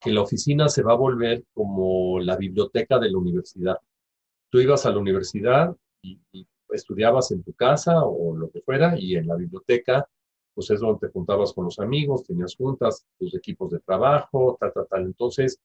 que 0.01 0.11
la 0.11 0.23
oficina 0.23 0.71
se 0.71 0.83
va 0.83 0.93
a 0.93 0.97
volver 0.97 1.45
como 1.53 2.19
la 2.19 2.35
biblioteca 2.37 2.99
de 2.99 3.11
la 3.11 3.19
universidad. 3.19 3.77
Tú 4.49 4.59
ibas 4.59 4.87
a 4.87 4.91
la 4.91 4.99
universidad 4.99 5.77
y 6.01 6.19
estudiabas 6.71 7.31
en 7.31 7.43
tu 7.43 7.53
casa 7.53 8.05
o 8.05 8.37
lo 8.37 8.51
que 8.51 8.61
fuera 8.61 8.99
y 8.99 9.17
en 9.17 9.27
la 9.27 9.37
biblioteca, 9.37 10.09
pues 10.55 10.71
es 10.71 10.81
donde 10.81 11.07
te 11.07 11.13
juntabas 11.13 11.53
con 11.53 11.67
los 11.67 11.79
amigos, 11.79 12.25
tenías 12.25 12.57
juntas, 12.57 13.07
tus 13.19 13.35
equipos 13.35 13.71
de 13.71 13.81
trabajo, 13.81 14.57
tal, 14.61 14.73
tal, 14.73 14.87
tal. 14.89 15.03
Entonces, 15.03 15.61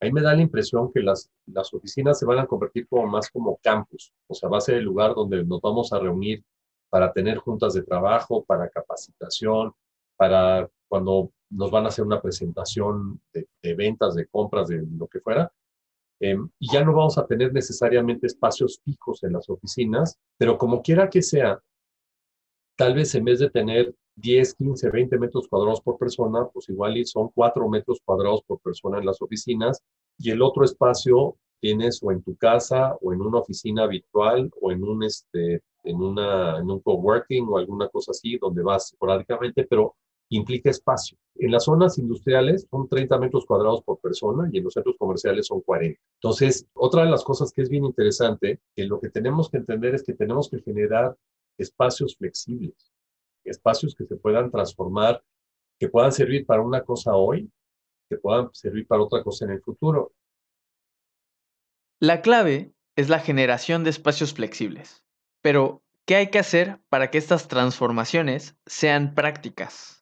ahí 0.00 0.12
me 0.12 0.20
da 0.20 0.34
la 0.34 0.42
impresión 0.42 0.92
que 0.92 1.00
las, 1.00 1.30
las 1.46 1.72
oficinas 1.72 2.18
se 2.18 2.26
van 2.26 2.40
a 2.40 2.46
convertir 2.46 2.88
como 2.88 3.06
más 3.06 3.30
como 3.30 3.58
campus, 3.62 4.12
o 4.26 4.34
sea, 4.34 4.48
va 4.48 4.58
a 4.58 4.60
ser 4.60 4.76
el 4.76 4.84
lugar 4.84 5.14
donde 5.14 5.44
nos 5.44 5.60
vamos 5.60 5.92
a 5.92 6.00
reunir 6.00 6.44
para 6.90 7.12
tener 7.12 7.38
juntas 7.38 7.74
de 7.74 7.82
trabajo, 7.82 8.44
para 8.44 8.68
capacitación, 8.68 9.72
para 10.16 10.68
cuando 10.88 11.32
nos 11.50 11.70
van 11.70 11.84
a 11.84 11.88
hacer 11.88 12.04
una 12.04 12.20
presentación 12.20 13.20
de, 13.32 13.46
de 13.62 13.74
ventas, 13.74 14.14
de 14.14 14.26
compras, 14.26 14.68
de 14.68 14.84
lo 14.98 15.06
que 15.06 15.20
fuera, 15.20 15.52
Em, 16.22 16.48
y 16.60 16.72
ya 16.72 16.84
no 16.84 16.94
vamos 16.94 17.18
a 17.18 17.26
tener 17.26 17.52
necesariamente 17.52 18.28
espacios 18.28 18.80
fijos 18.84 19.24
en 19.24 19.32
las 19.32 19.50
oficinas, 19.50 20.20
pero 20.38 20.56
como 20.56 20.80
quiera 20.80 21.10
que 21.10 21.20
sea, 21.20 21.60
tal 22.76 22.94
vez 22.94 23.12
en 23.16 23.24
vez 23.24 23.40
de 23.40 23.50
tener 23.50 23.92
10, 24.14 24.54
15, 24.54 24.90
20 24.90 25.18
metros 25.18 25.48
cuadrados 25.48 25.80
por 25.80 25.98
persona, 25.98 26.46
pues 26.52 26.68
igual 26.68 26.94
son 27.06 27.30
4 27.34 27.68
metros 27.68 27.98
cuadrados 28.04 28.42
por 28.46 28.60
persona 28.60 28.98
en 28.98 29.06
las 29.06 29.20
oficinas 29.20 29.82
y 30.16 30.30
el 30.30 30.42
otro 30.42 30.64
espacio 30.64 31.36
tienes 31.60 32.00
o 32.04 32.12
en 32.12 32.22
tu 32.22 32.36
casa 32.36 32.96
o 33.00 33.12
en 33.12 33.20
una 33.20 33.38
oficina 33.38 33.88
virtual 33.88 34.48
o 34.60 34.70
en 34.70 34.84
un, 34.84 35.02
este, 35.02 35.62
en 35.82 35.96
una, 35.96 36.58
en 36.58 36.70
un 36.70 36.78
coworking 36.80 37.48
o 37.48 37.58
alguna 37.58 37.88
cosa 37.88 38.12
así 38.12 38.38
donde 38.38 38.62
vas 38.62 38.92
esporádicamente, 38.92 39.64
pero 39.64 39.96
implica 40.36 40.70
espacio. 40.70 41.18
En 41.34 41.50
las 41.50 41.64
zonas 41.64 41.98
industriales 41.98 42.66
son 42.70 42.88
30 42.88 43.18
metros 43.18 43.46
cuadrados 43.46 43.82
por 43.82 43.98
persona 44.00 44.48
y 44.52 44.58
en 44.58 44.64
los 44.64 44.74
centros 44.74 44.96
comerciales 44.98 45.46
son 45.46 45.60
40. 45.60 46.00
Entonces, 46.14 46.66
otra 46.74 47.04
de 47.04 47.10
las 47.10 47.24
cosas 47.24 47.52
que 47.52 47.62
es 47.62 47.68
bien 47.68 47.84
interesante, 47.84 48.60
que 48.74 48.84
lo 48.84 49.00
que 49.00 49.10
tenemos 49.10 49.50
que 49.50 49.58
entender 49.58 49.94
es 49.94 50.02
que 50.02 50.14
tenemos 50.14 50.48
que 50.48 50.60
generar 50.60 51.16
espacios 51.58 52.16
flexibles, 52.16 52.92
espacios 53.44 53.94
que 53.94 54.06
se 54.06 54.16
puedan 54.16 54.50
transformar, 54.50 55.22
que 55.78 55.88
puedan 55.88 56.12
servir 56.12 56.46
para 56.46 56.62
una 56.62 56.82
cosa 56.82 57.14
hoy, 57.14 57.50
que 58.08 58.16
puedan 58.16 58.50
servir 58.52 58.86
para 58.86 59.02
otra 59.02 59.22
cosa 59.22 59.44
en 59.46 59.52
el 59.52 59.62
futuro. 59.62 60.12
La 61.98 62.20
clave 62.20 62.72
es 62.96 63.08
la 63.08 63.20
generación 63.20 63.84
de 63.84 63.90
espacios 63.90 64.34
flexibles. 64.34 65.04
Pero, 65.40 65.82
¿qué 66.04 66.16
hay 66.16 66.30
que 66.30 66.38
hacer 66.38 66.80
para 66.88 67.10
que 67.10 67.18
estas 67.18 67.48
transformaciones 67.48 68.56
sean 68.66 69.14
prácticas? 69.14 70.01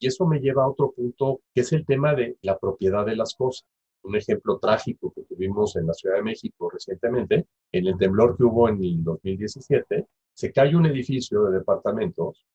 Y 0.00 0.06
eso 0.06 0.26
me 0.26 0.40
lleva 0.40 0.64
a 0.64 0.68
otro 0.68 0.92
punto, 0.92 1.42
que 1.54 1.60
es 1.60 1.72
el 1.72 1.84
tema 1.84 2.14
de 2.14 2.38
la 2.40 2.58
propiedad 2.58 3.04
de 3.04 3.16
las 3.16 3.34
cosas. 3.34 3.66
Un 4.02 4.16
ejemplo 4.16 4.58
trágico 4.58 5.12
que 5.14 5.22
tuvimos 5.24 5.76
en 5.76 5.86
la 5.86 5.92
Ciudad 5.92 6.16
de 6.16 6.22
México 6.22 6.70
recientemente, 6.70 7.46
en 7.70 7.86
el 7.86 7.98
temblor 7.98 8.34
que 8.36 8.44
hubo 8.44 8.68
en 8.68 8.82
el 8.82 9.04
2017, 9.04 10.06
se 10.32 10.52
cae 10.52 10.74
un 10.74 10.86
edificio 10.86 11.44
de 11.44 11.58
departamentos 11.58 12.46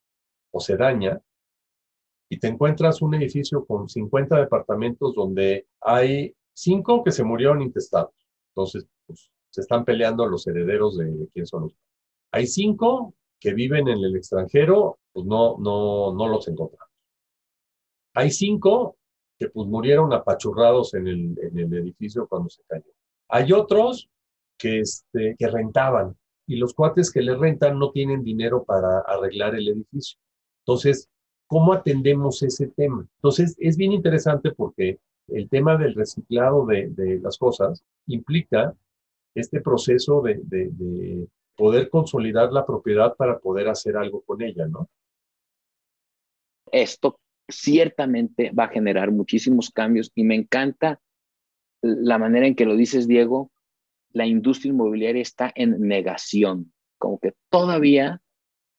o 0.52 0.60
se 0.60 0.76
daña 0.76 1.22
y 2.30 2.40
te 2.40 2.48
encuentras 2.48 3.04
un 3.04 3.14
edificio 3.14 3.64
con 3.64 3.88
50 3.88 4.40
departamentos 4.40 5.14
donde 5.14 5.68
hay 5.82 6.36
cinco 6.52 7.04
que 7.04 7.12
se 7.12 7.24
murieron 7.24 7.62
intestados. 7.62 8.16
Entonces, 8.50 8.88
pues, 9.06 9.30
se 9.52 9.62
están 9.62 9.86
peleando 9.86 10.26
los 10.26 10.48
herederos 10.48 10.98
de, 10.98 11.28
quién 11.32 11.46
son 11.46 11.64
los. 11.64 11.76
Hay 12.32 12.48
cinco 12.48 13.14
que 13.40 13.54
viven 13.54 13.88
en 13.88 14.00
el 14.00 14.16
extranjero, 14.16 14.98
pues 15.14 15.28
no, 15.28 15.58
no, 15.60 16.14
no 16.16 16.28
los 16.28 16.48
encontramos. 16.48 16.95
Hay 18.16 18.32
cinco 18.32 18.98
que 19.38 19.50
pues 19.50 19.68
murieron 19.68 20.14
apachurrados 20.14 20.94
en 20.94 21.08
el, 21.08 21.38
en 21.42 21.60
el 21.60 21.74
edificio 21.74 22.28
cuando 22.28 22.50
se 22.50 22.64
cayó. 22.64 22.92
Hay 23.28 23.52
otros 23.52 24.10
que, 24.58 24.80
este, 24.80 25.36
que 25.38 25.48
rentaban 25.48 26.16
y 26.48 26.56
los 26.56 26.74
cuates 26.74 27.12
que 27.12 27.22
le 27.22 27.36
rentan 27.36 27.78
no 27.78 27.92
tienen 27.92 28.24
dinero 28.24 28.64
para 28.64 29.00
arreglar 29.00 29.56
el 29.56 29.68
edificio. 29.68 30.18
Entonces, 30.62 31.10
¿cómo 31.48 31.74
atendemos 31.74 32.42
ese 32.44 32.68
tema? 32.68 33.06
Entonces, 33.18 33.56
es 33.60 33.76
bien 33.76 33.92
interesante 33.92 34.52
porque 34.52 35.00
el 35.28 35.50
tema 35.50 35.76
del 35.78 35.96
reciclado 35.96 36.66
de, 36.66 36.88
de 36.90 37.20
las 37.20 37.38
cosas 37.38 37.84
implica 38.08 38.76
este 39.34 39.60
proceso 39.60 40.22
de, 40.22 40.40
de, 40.44 40.70
de, 40.72 41.28
poder 41.58 41.90
consolidar 41.90 42.52
la 42.52 42.66
propiedad 42.66 43.16
para 43.16 43.40
poder 43.40 43.70
hacer 43.70 43.96
algo 43.96 44.22
con 44.22 44.42
ella, 44.42 44.68
¿no? 44.68 44.90
Esto 46.72 47.18
ciertamente 47.48 48.52
va 48.52 48.66
a 48.66 48.70
generar 48.70 49.12
muchísimos 49.12 49.72
cambios 49.72 50.12
y 50.16 50.24
me 50.24 50.36
encanta 50.36 51.00
la 51.82 52.18
manera 52.18 52.48
en 52.48 52.56
que 52.56 52.66
lo 52.66 52.76
dices, 52.76 53.08
Diego. 53.08 53.52
La 54.12 54.26
industria 54.26 54.70
inmobiliaria 54.72 55.22
está 55.22 55.52
en 55.56 55.82
negación, 55.82 56.74
como 56.98 57.20
que 57.20 57.34
todavía 57.50 58.22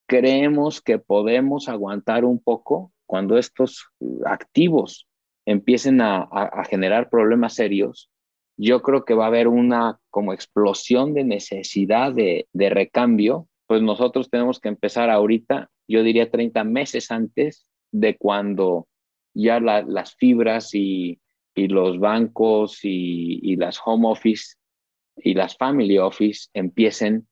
creemos 0.07 0.81
que 0.81 0.97
podemos 0.97 1.69
aguantar 1.69 2.25
un 2.25 2.39
poco 2.39 2.91
cuando 3.05 3.37
estos 3.37 3.87
activos 4.25 5.07
empiecen 5.45 6.01
a, 6.01 6.27
generar 6.69 7.09
problemas 7.09 7.53
serios 7.53 8.09
yo 8.57 8.81
creo 8.81 9.05
que 9.05 9.13
va 9.13 9.25
a 9.25 9.27
haber 9.27 9.47
una 9.47 9.99
como 10.09 10.33
explosión 10.33 11.13
de 11.13 11.23
necesidad 11.23 12.11
de, 12.11 12.47
de 12.53 12.69
recambio, 12.69 13.47
pues 13.67 13.81
nosotros 13.81 14.29
tenemos 14.29 14.59
que 14.59 14.69
empezar 14.69 15.11
ahorita, 15.11 15.69
yo 15.87 16.01
diría 16.01 16.31
30 16.31 16.63
meses 16.63 17.11
antes 17.11 17.66
de 17.91 18.17
cuando 18.17 18.87
ya 19.33 19.59
la, 19.59 19.83
las 19.83 20.15
fibras 20.15 20.73
y, 20.73 21.19
los 21.55 21.99
bancos 21.99 22.79
y, 22.83 23.55
las 23.55 23.79
home 23.83 24.07
office 24.07 24.55
y 25.15 25.33
las 25.33 25.57
family 25.57 25.97
office 25.97 26.49
empiecen 26.53 27.27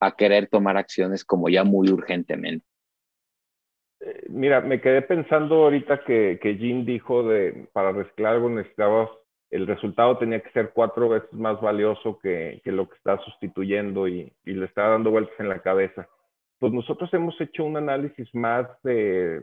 a 0.00 0.16
querer 0.16 0.48
tomar 0.48 0.78
acciones 0.78 1.24
como 1.24 1.50
ya 1.50 1.62
muy 1.62 1.90
urgentemente. 1.90 2.64
Mira, 4.30 4.62
me 4.62 4.80
quedé 4.80 5.02
pensando 5.02 5.56
ahorita 5.56 6.04
que, 6.04 6.38
que 6.40 6.54
Jim 6.56 6.86
dijo 6.86 7.22
de 7.22 7.68
para 7.74 7.92
reciclar 7.92 8.34
algo 8.34 8.48
necesitabas 8.48 9.10
el 9.50 9.66
resultado 9.66 10.16
tenía 10.16 10.40
que 10.40 10.50
ser 10.52 10.70
cuatro 10.72 11.08
veces 11.08 11.32
más 11.32 11.60
valioso 11.60 12.18
que, 12.20 12.60
que 12.64 12.70
lo 12.70 12.88
que 12.88 12.96
está 12.96 13.18
sustituyendo 13.18 14.06
y, 14.06 14.32
y, 14.44 14.52
le 14.52 14.66
está 14.66 14.88
dando 14.88 15.10
vueltas 15.10 15.34
en 15.40 15.48
la 15.48 15.60
cabeza. 15.60 16.08
Pues 16.58 16.72
nosotros 16.72 17.12
hemos 17.14 17.38
hecho 17.40 17.64
un 17.64 17.76
análisis 17.76 18.32
más 18.32 18.68
de, 18.82 19.42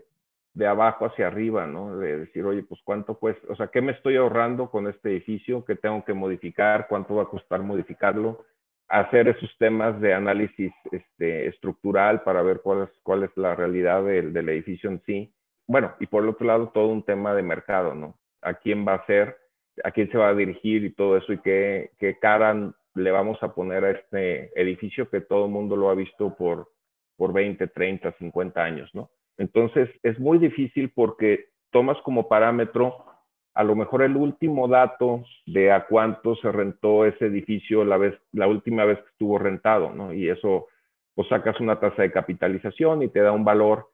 de 0.58 0.68
abajo 0.68 1.06
hacia 1.06 1.28
arriba, 1.28 1.68
¿no? 1.68 1.98
De 1.98 2.20
decir, 2.20 2.44
oye, 2.46 2.64
pues 2.64 2.82
cuánto 2.84 3.20
pues, 3.20 3.38
o 3.48 3.56
sea, 3.56 3.68
¿qué 3.68 3.82
me 3.82 3.92
estoy 3.92 4.16
ahorrando 4.16 4.70
con 4.70 4.88
este 4.88 5.10
edificio? 5.10 5.64
¿Qué 5.66 5.76
tengo 5.76 6.04
que 6.04 6.14
modificar? 6.14 6.88
¿Cuánto 6.88 7.16
va 7.16 7.24
a 7.24 7.30
costar 7.30 7.62
modificarlo? 7.62 8.46
Hacer 8.88 9.28
esos 9.28 9.50
temas 9.60 10.00
de 10.02 10.14
análisis 10.14 10.72
este, 10.92 11.48
estructural 11.48 12.24
para 12.24 12.42
ver 12.42 12.62
cuál 12.64 12.84
es, 12.84 12.90
cuál 13.04 13.24
es 13.24 13.32
la 13.36 13.56
realidad 13.56 14.04
del, 14.04 14.34
del 14.34 14.50
edificio 14.50 14.90
en 14.90 15.02
sí. 15.06 15.34
Bueno, 15.68 15.94
y 16.00 16.08
por 16.08 16.24
el 16.24 16.30
otro 16.30 16.48
lado, 16.48 16.70
todo 16.70 16.88
un 16.88 17.04
tema 17.04 17.36
de 17.36 17.44
mercado, 17.44 17.94
¿no? 17.94 18.18
¿A 18.42 18.54
quién 18.56 18.88
va 18.88 18.96
a 18.96 19.06
ser? 19.06 19.38
a 19.84 19.92
quién 19.92 20.10
se 20.12 20.18
va 20.18 20.30
a 20.30 20.34
dirigir 20.34 20.84
y 20.84 20.94
todo 20.94 21.18
eso 21.18 21.34
y 21.34 21.40
qué, 21.40 21.92
qué 22.00 22.18
cara 22.20 22.74
le 22.96 23.12
vamos 23.12 23.38
a 23.42 23.54
poner 23.54 23.86
a 23.86 23.92
este 23.92 24.60
edificio 24.60 25.10
que 25.10 25.22
todo 25.22 25.46
el 25.46 25.52
mundo 25.52 25.76
lo 25.76 25.90
ha 25.90 25.96
visto 25.96 26.36
por, 26.36 26.72
por 27.16 27.34
20, 27.34 27.68
30, 27.68 28.14
50 28.14 28.64
años, 28.64 28.90
¿no? 28.94 29.12
Entonces 29.38 29.90
es 30.04 30.20
muy 30.20 30.38
difícil 30.38 30.92
porque 30.94 31.50
tomas 31.72 31.98
como 32.04 32.28
parámetro 32.28 33.06
a 33.54 33.64
lo 33.64 33.76
mejor 33.76 34.04
el 34.04 34.16
último 34.16 34.68
dato 34.68 35.24
de 35.48 35.72
a 35.72 35.88
cuánto 35.88 36.36
se 36.36 36.52
rentó 36.52 37.06
ese 37.06 37.26
edificio 37.26 37.84
la, 37.84 37.98
vez, 37.98 38.14
la 38.32 38.48
última 38.48 38.86
vez 38.86 39.00
que 39.00 39.10
estuvo 39.10 39.40
rentado, 39.40 39.92
¿no? 39.94 40.14
Y 40.14 40.30
eso, 40.30 40.68
pues 41.16 41.28
sacas 41.28 41.60
una 41.60 41.80
tasa 41.80 42.04
de 42.04 42.12
capitalización 42.12 43.02
y 43.02 43.08
te 43.08 43.22
da 43.22 43.32
un 43.32 43.44
valor 43.44 43.88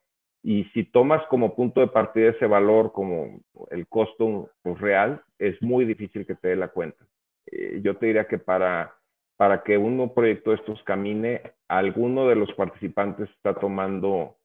y 0.43 0.65
si 0.73 0.83
tomas 0.83 1.25
como 1.27 1.55
punto 1.55 1.79
de 1.79 1.87
partida 1.87 2.31
ese 2.31 2.45
valor 2.45 2.91
como 2.91 3.39
el 3.71 3.87
costo 3.87 4.49
pues, 4.61 4.77
real, 4.81 5.21
es 5.39 5.59
muy 5.61 5.85
difícil 5.85 6.25
que 6.27 6.35
te 6.35 6.49
dé 6.49 6.55
la 6.57 6.67
cuenta. 6.67 7.05
Eh, 7.49 7.79
yo 7.81 7.95
te 7.95 8.07
diría 8.07 8.27
que 8.27 8.39
para, 8.39 8.93
para 9.37 9.63
que 9.63 9.77
un 9.77 10.13
proyecto 10.13 10.49
de 10.49 10.57
estos 10.57 10.83
camine, 10.83 11.41
alguno 11.69 12.27
de 12.27 12.35
los 12.35 12.51
participantes 12.53 13.29
está 13.29 13.53
tomando 13.53 14.35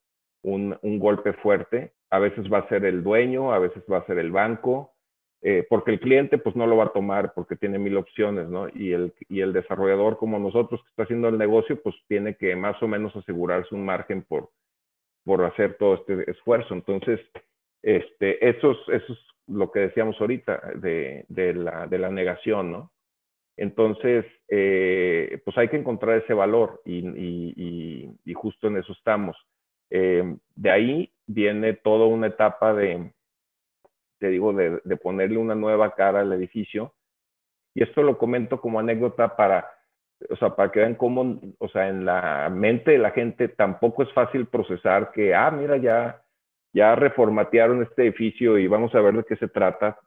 un, 0.48 0.78
un, 0.82 0.98
golpe 0.98 1.32
fuerte. 1.34 1.92
A 2.10 2.18
veces 2.18 2.50
va 2.52 2.58
a 2.58 2.68
ser 2.68 2.84
el 2.84 3.02
dueño, 3.02 3.52
a 3.52 3.58
veces 3.58 3.82
va 3.90 3.98
a 3.98 4.06
ser 4.06 4.18
el 4.18 4.30
banco, 4.32 4.94
eh, 5.42 5.66
porque 5.68 5.92
el 5.92 6.00
cliente 6.00 6.38
pues 6.38 6.56
no 6.56 6.66
lo 6.66 6.76
va 6.76 6.84
a 6.84 6.92
tomar 6.92 7.32
porque 7.34 7.56
tiene 7.56 7.78
mil 7.78 7.96
opciones, 7.96 8.48
¿no? 8.48 8.68
Y 8.74 8.92
el, 8.92 9.12
y 9.28 9.40
el 9.40 9.52
desarrollador 9.52 10.18
como 10.18 10.38
nosotros 10.38 10.82
que 10.82 10.88
está 10.88 11.04
haciendo 11.04 11.28
el 11.28 11.38
negocio 11.38 11.80
pues 11.82 11.94
tiene 12.08 12.36
que 12.36 12.56
más 12.56 12.82
o 12.82 12.88
menos 12.88 13.14
asegurarse 13.14 13.74
un 13.74 13.84
margen 13.84 14.22
por 14.22 14.50
por 15.28 15.44
hacer 15.44 15.76
todo 15.76 15.96
este 15.96 16.30
esfuerzo. 16.30 16.72
Entonces, 16.72 17.20
este, 17.82 18.48
eso, 18.48 18.70
es, 18.70 18.78
eso 19.02 19.12
es 19.12 19.18
lo 19.46 19.70
que 19.70 19.80
decíamos 19.80 20.16
ahorita 20.18 20.72
de, 20.76 21.26
de, 21.28 21.52
la, 21.52 21.86
de 21.86 21.98
la 21.98 22.08
negación, 22.08 22.72
¿no? 22.72 22.92
Entonces, 23.58 24.24
eh, 24.48 25.42
pues 25.44 25.58
hay 25.58 25.68
que 25.68 25.76
encontrar 25.76 26.22
ese 26.22 26.32
valor 26.32 26.80
y, 26.86 27.06
y, 27.06 28.10
y 28.24 28.32
justo 28.32 28.68
en 28.68 28.78
eso 28.78 28.92
estamos. 28.92 29.36
Eh, 29.90 30.36
de 30.54 30.70
ahí 30.70 31.12
viene 31.26 31.74
toda 31.74 32.06
una 32.06 32.28
etapa 32.28 32.74
de, 32.74 33.12
te 34.18 34.28
digo, 34.28 34.52
de, 34.52 34.96
ponerle 34.96 35.38
una 35.38 35.54
nueva 35.54 35.94
cara 35.94 36.20
al 36.20 36.32
edificio. 36.32 36.94
Y 37.74 37.82
esto 37.82 38.02
lo 38.02 38.18
comento 38.18 38.60
como 38.60 38.80
anécdota 38.80 39.36
para 39.36 39.78
o 40.30 40.36
sea, 40.36 40.54
para 40.56 40.72
que 40.72 40.80
vean 40.80 40.94
cómo, 40.94 41.40
o 41.58 41.68
sea, 41.68 41.88
en 41.88 42.04
la 42.04 42.50
mente 42.50 42.92
de 42.92 42.98
la 42.98 43.12
gente 43.12 43.48
tampoco 43.48 44.02
es 44.02 44.12
fácil 44.12 44.46
procesar 44.46 45.12
que, 45.12 45.34
ah, 45.34 45.50
mira, 45.50 45.76
ya, 45.76 46.22
ya 46.72 46.94
reformatearon 46.94 47.82
este 47.82 48.02
edificio 48.02 48.58
y 48.58 48.66
vamos 48.66 48.94
a 48.94 49.00
ver 49.00 49.14
de 49.14 49.24
qué 49.24 49.36
se 49.36 49.48
trata. 49.48 49.98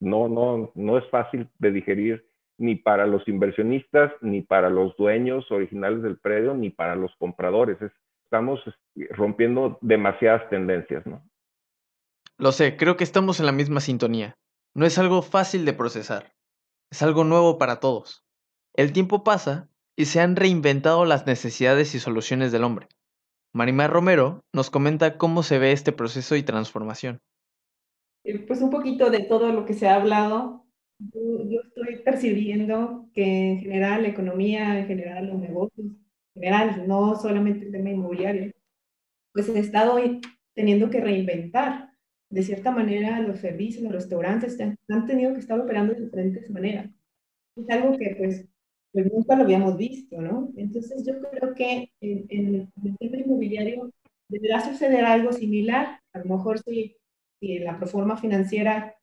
No, 0.00 0.28
no, 0.28 0.72
no 0.74 0.98
es 0.98 1.08
fácil 1.10 1.48
de 1.58 1.70
digerir 1.70 2.26
ni 2.58 2.74
para 2.74 3.06
los 3.06 3.26
inversionistas, 3.28 4.12
ni 4.20 4.42
para 4.42 4.70
los 4.70 4.96
dueños 4.96 5.50
originales 5.50 6.02
del 6.02 6.18
predio, 6.18 6.54
ni 6.54 6.70
para 6.70 6.94
los 6.94 7.14
compradores. 7.16 7.80
Es, 7.80 7.92
estamos 8.30 8.60
rompiendo 9.10 9.76
demasiadas 9.80 10.48
tendencias, 10.50 11.04
¿no? 11.04 11.20
Lo 12.38 12.52
sé, 12.52 12.76
creo 12.76 12.96
que 12.96 13.02
estamos 13.02 13.40
en 13.40 13.46
la 13.46 13.52
misma 13.52 13.80
sintonía. 13.80 14.34
No 14.72 14.86
es 14.86 14.98
algo 14.98 15.20
fácil 15.20 15.64
de 15.64 15.72
procesar. 15.72 16.32
Es 16.92 17.02
algo 17.02 17.24
nuevo 17.24 17.58
para 17.58 17.80
todos. 17.80 18.24
El 18.74 18.92
tiempo 18.92 19.24
pasa 19.24 19.68
y 19.96 20.04
se 20.04 20.20
han 20.20 20.36
reinventado 20.36 21.04
las 21.04 21.26
necesidades 21.26 21.94
y 21.96 21.98
soluciones 21.98 22.52
del 22.52 22.62
hombre. 22.62 22.86
Marimar 23.52 23.90
Romero 23.90 24.44
nos 24.54 24.70
comenta 24.70 25.18
cómo 25.18 25.42
se 25.42 25.58
ve 25.58 25.72
este 25.72 25.90
proceso 25.90 26.36
y 26.36 26.44
transformación. 26.44 27.18
Eh, 28.24 28.38
pues 28.46 28.62
un 28.62 28.70
poquito 28.70 29.10
de 29.10 29.24
todo 29.24 29.52
lo 29.52 29.66
que 29.66 29.74
se 29.74 29.88
ha 29.88 29.96
hablado. 29.96 30.64
Yo, 30.98 31.20
yo 31.48 31.60
estoy 31.66 31.96
percibiendo 32.04 33.08
que 33.12 33.50
en 33.50 33.58
general 33.58 34.02
la 34.02 34.08
economía, 34.08 34.78
en 34.78 34.86
general 34.86 35.26
los 35.26 35.38
negocios, 35.38 35.88
no 36.86 37.16
solamente 37.16 37.66
el 37.66 37.72
tema 37.72 37.90
inmobiliario, 37.90 38.52
pues 39.32 39.48
he 39.48 39.58
estado 39.58 39.98
teniendo 40.54 40.90
que 40.90 41.00
reinventar. 41.00 41.90
De 42.30 42.42
cierta 42.44 42.70
manera, 42.70 43.18
los 43.20 43.40
servicios, 43.40 43.82
los 43.82 43.92
restaurantes 43.92 44.56
han 44.60 45.06
tenido 45.06 45.34
que 45.34 45.40
estar 45.40 45.58
operando 45.58 45.94
de 45.94 46.02
diferentes 46.02 46.48
maneras. 46.50 46.88
Es 47.56 47.68
algo 47.70 47.96
que 47.98 48.14
pues 48.16 48.46
pues 48.92 49.12
nunca 49.12 49.36
lo 49.36 49.44
habíamos 49.44 49.76
visto, 49.76 50.20
¿no? 50.20 50.50
Entonces 50.56 51.04
yo 51.06 51.20
creo 51.20 51.54
que 51.54 51.92
en, 52.00 52.26
en, 52.28 52.72
el 52.84 52.98
tema 52.98 53.18
inmobiliario 53.18 53.92
deberá 54.28 54.60
suceder 54.60 55.04
algo 55.04 55.32
similar. 55.32 56.00
A 56.12 56.18
lo 56.20 56.36
mejor 56.36 56.58
si, 56.58 56.96
si 57.38 57.58
en 57.58 57.64
la 57.64 57.78
proforma 57.78 58.16
financiera 58.16 58.96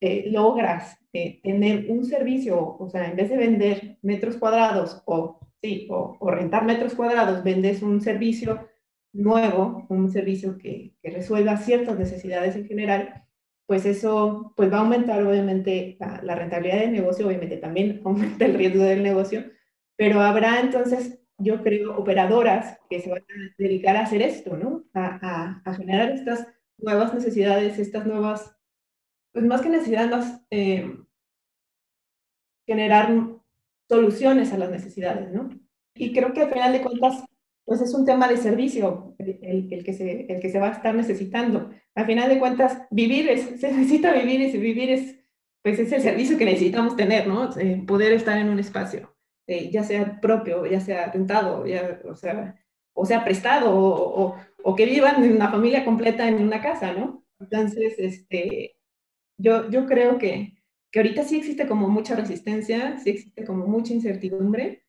eh, 0.00 0.30
logras 0.30 0.98
eh, 1.12 1.40
tener 1.42 1.90
un 1.90 2.04
servicio, 2.04 2.76
o 2.78 2.88
sea, 2.90 3.10
en 3.10 3.16
vez 3.16 3.30
de 3.30 3.36
vender 3.36 3.98
metros 4.02 4.36
cuadrados 4.36 5.02
o 5.06 5.39
sí, 5.62 5.86
o, 5.90 6.30
rentar 6.30 6.64
metros 6.64 6.94
cuadrados, 6.94 7.44
vendes 7.44 7.82
un 7.82 8.00
servicio 8.00 8.68
nuevo, 9.12 9.86
un 9.88 10.10
servicio 10.10 10.56
que, 10.58 10.94
que, 11.02 11.10
resuelva 11.10 11.56
ciertas 11.56 11.98
necesidades 11.98 12.56
en 12.56 12.66
general, 12.66 13.24
pues 13.66 13.86
eso 13.86 14.52
pues 14.56 14.72
va 14.72 14.78
a 14.78 14.80
aumentar 14.80 15.22
obviamente 15.22 15.96
la, 16.00 16.34
rentabilidad 16.34 16.80
del 16.80 16.92
negocio, 16.92 17.26
obviamente 17.26 17.56
también 17.56 18.00
aumenta 18.04 18.44
el 18.44 18.54
riesgo 18.54 18.84
del 18.84 19.02
negocio, 19.02 19.44
pero 19.96 20.20
habrá 20.20 20.60
entonces, 20.60 21.20
yo 21.38 21.62
creo, 21.62 21.96
operadoras 21.96 22.78
que 22.88 23.00
se 23.00 23.10
van 23.10 23.22
a 23.22 23.54
dedicar 23.58 23.96
a 23.96 24.02
hacer 24.02 24.22
esto, 24.22 24.56
¿no? 24.56 24.84
A, 24.94 25.18
a, 25.22 25.62
a 25.64 25.74
generar 25.74 26.10
estas 26.10 26.46
nuevas 26.78 27.14
necesidades, 27.14 27.78
estas 27.78 28.06
nuevas, 28.06 28.56
pues 29.32 29.44
más 29.44 29.60
que 29.62 29.68
necesidades, 29.68 30.10
más 30.10 30.42
eh, 30.50 30.96
generar 32.66 33.39
soluciones 33.90 34.52
a 34.52 34.58
las 34.58 34.70
necesidades, 34.70 35.32
¿no? 35.32 35.50
Y 35.96 36.12
creo 36.12 36.32
que 36.32 36.42
al 36.42 36.52
final 36.52 36.72
de 36.72 36.80
cuentas, 36.80 37.24
pues 37.64 37.80
es 37.80 37.92
un 37.92 38.06
tema 38.06 38.28
de 38.28 38.36
servicio 38.36 39.16
el, 39.18 39.68
el, 39.72 39.84
que, 39.84 39.92
se, 39.92 40.32
el 40.32 40.40
que 40.40 40.48
se 40.48 40.60
va 40.60 40.68
a 40.68 40.72
estar 40.72 40.94
necesitando. 40.94 41.70
Al 41.96 42.06
final 42.06 42.28
de 42.28 42.38
cuentas, 42.38 42.82
vivir 42.92 43.28
es, 43.28 43.60
se 43.60 43.72
necesita 43.72 44.14
vivir 44.14 44.40
y 44.42 44.56
vivir 44.58 44.90
es, 44.90 45.16
pues 45.62 45.80
es 45.80 45.90
el 45.90 46.02
servicio 46.02 46.38
que 46.38 46.44
necesitamos 46.44 46.94
tener, 46.94 47.26
¿no? 47.26 47.50
Eh, 47.58 47.82
poder 47.84 48.12
estar 48.12 48.38
en 48.38 48.48
un 48.48 48.60
espacio, 48.60 49.16
eh, 49.48 49.70
ya 49.72 49.82
sea 49.82 50.20
propio, 50.20 50.64
ya 50.66 50.80
sea 50.80 51.10
rentado, 51.10 51.66
ya, 51.66 52.00
o, 52.04 52.14
sea, 52.14 52.54
o 52.94 53.04
sea 53.04 53.24
prestado, 53.24 53.74
o, 53.74 54.22
o, 54.22 54.36
o, 54.62 54.76
que 54.76 54.86
vivan 54.86 55.24
en 55.24 55.32
una 55.32 55.50
familia 55.50 55.84
completa 55.84 56.28
en 56.28 56.40
una 56.40 56.62
casa, 56.62 56.92
¿no? 56.92 57.24
Entonces, 57.40 57.94
este, 57.98 58.76
yo, 59.36 59.68
yo 59.68 59.86
creo 59.86 60.16
que, 60.16 60.59
que 60.90 60.98
ahorita 60.98 61.24
sí 61.24 61.36
existe 61.36 61.66
como 61.66 61.88
mucha 61.88 62.16
resistencia, 62.16 62.98
sí 62.98 63.10
existe 63.10 63.44
como 63.44 63.66
mucha 63.66 63.92
incertidumbre, 63.92 64.84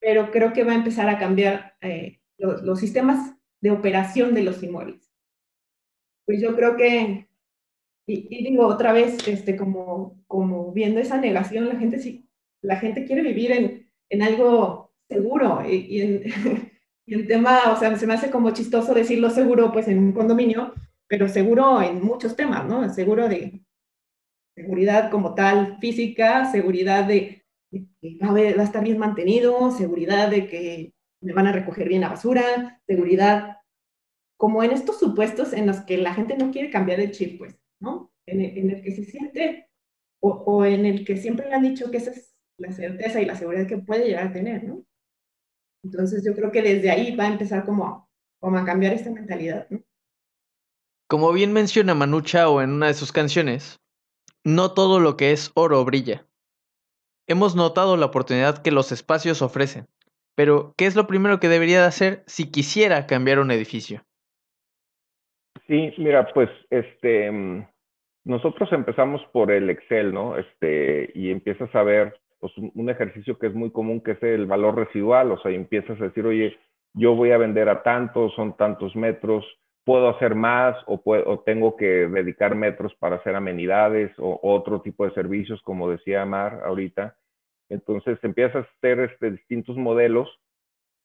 pero 0.00 0.30
creo 0.30 0.52
que 0.52 0.64
va 0.64 0.72
a 0.72 0.76
empezar 0.76 1.08
a 1.08 1.18
cambiar 1.18 1.76
eh, 1.80 2.20
los, 2.38 2.78
sistemas 2.78 3.34
de 3.60 3.70
operación 3.70 4.34
de 4.34 4.42
los 4.42 4.62
inmuebles. 4.62 5.10
Pues 6.26 6.40
yo 6.40 6.54
creo 6.54 6.76
que, 6.76 7.28
y, 8.06 8.44
digo 8.44 8.66
otra 8.66 8.92
vez, 8.92 9.26
este, 9.28 9.56
como, 9.56 10.22
como 10.26 10.72
viendo 10.72 11.00
esa 11.00 11.18
negación, 11.18 11.68
la 11.68 11.76
gente 11.76 11.98
sí, 11.98 12.28
la 12.60 12.76
gente 12.76 13.04
quiere 13.04 13.22
vivir 13.22 13.52
en, 13.52 13.90
en 14.10 14.22
algo 14.22 14.92
seguro 15.08 15.62
y, 15.68 15.74
y, 15.74 16.00
en, 16.00 16.22
y 17.06 17.14
en 17.14 17.26
tema, 17.26 17.72
o 17.72 17.76
sea, 17.76 17.96
se 17.96 18.06
me 18.06 18.14
hace 18.14 18.30
como 18.30 18.50
chistoso 18.50 18.92
decirlo 18.92 19.30
seguro 19.30 19.72
pues 19.72 19.88
en 19.88 19.98
un 19.98 20.12
condominio, 20.12 20.74
pero 21.06 21.28
seguro 21.28 21.80
en 21.80 22.02
muchos 22.02 22.36
temas, 22.36 22.66
¿no? 22.66 22.92
Seguro 22.92 23.28
de 23.28 23.62
seguridad 24.58 25.10
como 25.10 25.34
tal 25.34 25.78
física, 25.78 26.50
seguridad 26.50 27.04
de, 27.04 27.44
que 27.70 28.18
va 28.20 28.32
a 28.32 28.64
estar 28.64 28.82
bien 28.82 28.98
mantenido, 28.98 29.70
seguridad 29.70 30.30
de 30.30 30.48
que 30.48 30.94
me 31.20 31.32
van 31.32 31.46
a 31.46 31.52
recoger 31.52 31.88
bien 31.88 32.00
la 32.00 32.08
basura, 32.08 32.80
seguridad, 32.86 33.58
como 34.36 34.62
en 34.62 34.72
estos 34.72 34.98
supuestos 34.98 35.52
en 35.52 35.66
los 35.66 35.80
que 35.82 35.98
la 35.98 36.14
gente 36.14 36.36
no 36.36 36.50
quiere 36.50 36.70
cambiar 36.70 36.98
el 36.98 37.12
chip, 37.12 37.38
pues, 37.38 37.56
¿no? 37.80 38.12
En 38.26 38.40
el, 38.40 38.82
que 38.82 38.92
se 38.92 39.04
siente, 39.04 39.68
o, 40.20 40.64
en 40.64 40.86
el 40.86 41.04
que 41.04 41.16
siempre 41.16 41.48
le 41.48 41.54
han 41.54 41.62
dicho 41.62 41.90
que 41.90 41.98
esa 41.98 42.10
es 42.10 42.36
la 42.58 42.72
certeza 42.72 43.20
y 43.20 43.26
la 43.26 43.36
seguridad 43.36 43.66
que 43.66 43.78
puede 43.78 44.06
llegar 44.06 44.26
a 44.26 44.32
tener, 44.32 44.64
¿no? 44.64 44.84
Entonces 45.84 46.24
yo 46.24 46.34
creo 46.34 46.50
que 46.50 46.62
desde 46.62 46.90
ahí 46.90 47.14
va 47.14 47.24
a 47.24 47.32
empezar 47.32 47.64
como, 47.64 48.08
a 48.42 48.64
cambiar 48.64 48.92
esta 48.92 49.10
mentalidad. 49.10 49.68
Como 51.08 51.32
bien 51.32 51.52
menciona 51.52 51.94
Manucha 51.94 52.50
o 52.50 52.60
en 52.60 52.70
una 52.70 52.88
de 52.88 52.94
sus 52.94 53.12
canciones, 53.12 53.78
no 54.48 54.72
todo 54.72 54.98
lo 54.98 55.16
que 55.18 55.32
es 55.32 55.52
oro 55.54 55.84
brilla. 55.84 56.24
Hemos 57.26 57.54
notado 57.54 57.98
la 57.98 58.06
oportunidad 58.06 58.62
que 58.62 58.70
los 58.70 58.92
espacios 58.92 59.42
ofrecen, 59.42 59.86
pero 60.34 60.72
¿qué 60.78 60.86
es 60.86 60.96
lo 60.96 61.06
primero 61.06 61.38
que 61.38 61.48
debería 61.48 61.80
de 61.80 61.86
hacer 61.86 62.22
si 62.26 62.50
quisiera 62.50 63.06
cambiar 63.06 63.40
un 63.40 63.50
edificio? 63.50 64.02
Sí, 65.66 65.92
mira, 65.98 66.26
pues 66.32 66.48
este 66.70 67.66
nosotros 68.24 68.72
empezamos 68.72 69.22
por 69.32 69.50
el 69.50 69.68
Excel, 69.68 70.12
¿no? 70.12 70.36
Este, 70.36 71.10
y 71.14 71.30
empiezas 71.30 71.74
a 71.74 71.82
ver 71.82 72.18
pues, 72.40 72.52
un 72.56 72.88
ejercicio 72.88 73.38
que 73.38 73.48
es 73.48 73.54
muy 73.54 73.70
común, 73.70 74.00
que 74.00 74.12
es 74.12 74.22
el 74.22 74.46
valor 74.46 74.76
residual, 74.76 75.32
o 75.32 75.38
sea, 75.40 75.50
empiezas 75.50 76.00
a 76.00 76.04
decir, 76.04 76.26
oye, 76.26 76.56
yo 76.94 77.14
voy 77.14 77.32
a 77.32 77.38
vender 77.38 77.68
a 77.68 77.82
tantos, 77.82 78.34
son 78.34 78.56
tantos 78.56 78.96
metros, 78.96 79.44
puedo 79.88 80.10
hacer 80.10 80.34
más 80.34 80.76
o, 80.84 81.00
puedo, 81.00 81.26
o 81.30 81.40
tengo 81.40 81.74
que 81.74 81.86
dedicar 81.86 82.54
metros 82.54 82.94
para 82.96 83.16
hacer 83.16 83.34
amenidades 83.34 84.12
o 84.18 84.38
otro 84.42 84.82
tipo 84.82 85.06
de 85.06 85.14
servicios, 85.14 85.62
como 85.62 85.88
decía 85.88 86.26
Mar 86.26 86.60
ahorita. 86.66 87.16
Entonces 87.70 88.18
empiezas 88.22 88.66
a 88.66 88.68
hacer 88.76 89.00
este, 89.00 89.30
distintos 89.30 89.78
modelos 89.78 90.28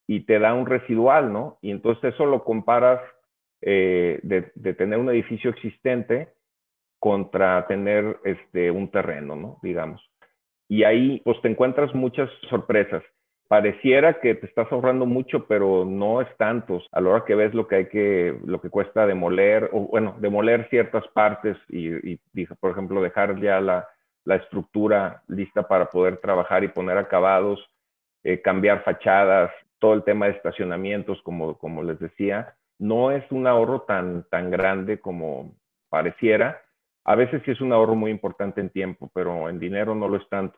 y 0.05 0.25
te 0.25 0.37
da 0.37 0.53
un 0.53 0.65
residual, 0.65 1.31
¿no? 1.31 1.59
Y 1.61 1.71
entonces 1.71 2.13
eso 2.13 2.25
lo 2.25 2.43
comparas 2.43 2.99
eh, 3.61 4.19
de, 4.21 4.51
de, 4.55 4.73
tener 4.73 4.99
un 4.99 5.09
edificio 5.11 5.51
existente 5.51 6.33
contra 6.99 7.65
tener 7.67 8.17
este, 8.25 8.69
un 8.69 8.91
terreno, 8.91 9.37
¿no? 9.37 9.59
Digamos. 9.63 10.01
Y 10.67 10.83
ahí 10.83 11.21
pues 11.23 11.41
te 11.41 11.47
encuentras 11.47 11.95
muchas 11.95 12.29
sorpresas 12.49 13.01
pareciera 13.47 14.19
que 14.19 14.35
te 14.35 14.45
estás 14.45 14.71
ahorrando 14.71 15.05
mucho, 15.05 15.45
pero 15.45 15.85
no 15.85 16.21
es 16.21 16.37
tanto. 16.37 16.81
A 16.91 17.01
la 17.01 17.09
hora 17.09 17.25
que 17.25 17.35
ves 17.35 17.53
lo 17.53 17.67
que 17.67 17.75
hay 17.75 17.85
que, 17.87 18.37
lo 18.45 18.61
que 18.61 18.69
cuesta 18.69 19.05
demoler, 19.05 19.69
o 19.73 19.81
bueno, 19.81 20.15
demoler 20.19 20.67
ciertas 20.69 21.07
partes 21.09 21.57
y, 21.69 22.17
por 22.59 22.71
ejemplo, 22.71 23.01
dejar 23.01 23.39
ya 23.39 23.61
la, 23.61 23.87
la, 24.25 24.35
estructura 24.35 25.21
lista 25.27 25.67
para 25.67 25.87
poder 25.89 26.17
trabajar 26.17 26.63
y 26.63 26.69
poner 26.69 26.97
acabados, 26.97 27.63
eh, 28.23 28.41
cambiar 28.41 28.83
fachadas, 28.83 29.51
todo 29.79 29.93
el 29.93 30.03
tema 30.03 30.27
de 30.27 30.31
estacionamientos, 30.31 31.21
como, 31.23 31.57
como 31.57 31.83
les 31.83 31.99
decía, 31.99 32.55
no 32.79 33.11
es 33.11 33.29
un 33.31 33.47
ahorro 33.47 33.81
tan, 33.81 34.23
tan 34.29 34.49
grande 34.49 34.99
como 34.99 35.55
pareciera. 35.89 36.61
A 37.03 37.15
veces 37.15 37.41
sí 37.45 37.51
es 37.51 37.61
un 37.61 37.73
ahorro 37.73 37.95
muy 37.95 38.09
importante 38.09 38.61
en 38.61 38.69
tiempo, 38.69 39.11
pero 39.13 39.49
en 39.49 39.59
dinero 39.59 39.93
no 39.93 40.07
lo 40.07 40.17
es 40.17 40.27
tanto. 40.29 40.57